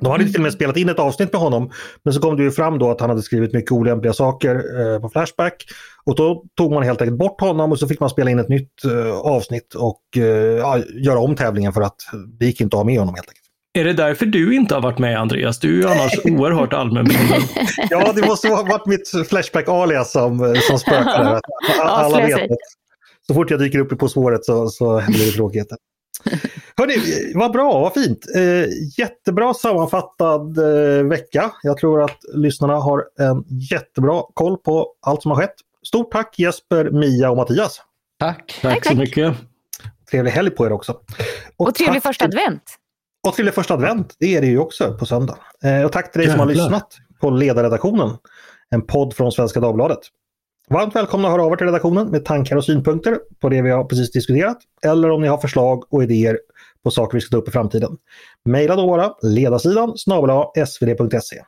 [0.00, 1.70] de hade till och med spelat in ett avsnitt med honom.
[2.02, 5.00] Men så kom det ju fram då att han hade skrivit mycket olämpliga saker eh,
[5.00, 5.64] på Flashback.
[6.04, 8.48] Och då tog man helt enkelt bort honom och så fick man spela in ett
[8.48, 10.22] nytt eh, avsnitt och eh,
[10.58, 11.96] ja, göra om tävlingen för att
[12.38, 13.45] det gick inte att ha med honom helt enkelt.
[13.76, 15.58] Är det därför du inte har varit med Andreas?
[15.58, 17.42] Du är ju annars oerhört allmänbildad.
[17.90, 21.40] Ja, det måste ha varit mitt Flashback-alias som, som spökar.
[21.80, 22.58] Alla vet att
[23.26, 25.78] så fort jag dyker upp i På spåret så, så händer det tråkigheter.
[26.76, 26.96] Hörni,
[27.34, 28.26] vad bra, vad fint.
[28.36, 28.42] Eh,
[28.98, 31.50] jättebra sammanfattad eh, vecka.
[31.62, 35.54] Jag tror att lyssnarna har en jättebra koll på allt som har skett.
[35.86, 37.80] Stort tack Jesper, Mia och Mattias.
[38.20, 38.58] Tack.
[38.62, 38.98] Tack så tack.
[38.98, 39.34] mycket.
[40.10, 40.96] Trevlig helg på er också.
[41.56, 42.62] Och trevlig tack första till- advent.
[43.26, 45.38] Och trevlig första advent, det är det ju också på söndag.
[45.64, 46.64] Eh, och tack till dig som har Jävlar.
[46.64, 46.88] lyssnat
[47.20, 48.10] på Ledarredaktionen,
[48.70, 49.98] en podd från Svenska Dagbladet.
[50.68, 53.70] Varmt välkomna att höra av er till redaktionen med tankar och synpunkter på det vi
[53.70, 54.58] har precis diskuterat.
[54.84, 56.38] Eller om ni har förslag och idéer
[56.84, 57.96] på saker vi ska ta upp i framtiden.
[58.44, 61.42] Maila då bara ledarsidan snabel svd.se.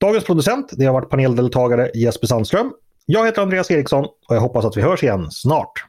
[0.00, 2.72] Dagens producent det har varit paneldeltagare Jesper Sandström.
[3.06, 5.84] Jag heter Andreas Eriksson och jag hoppas att vi hörs igen snart.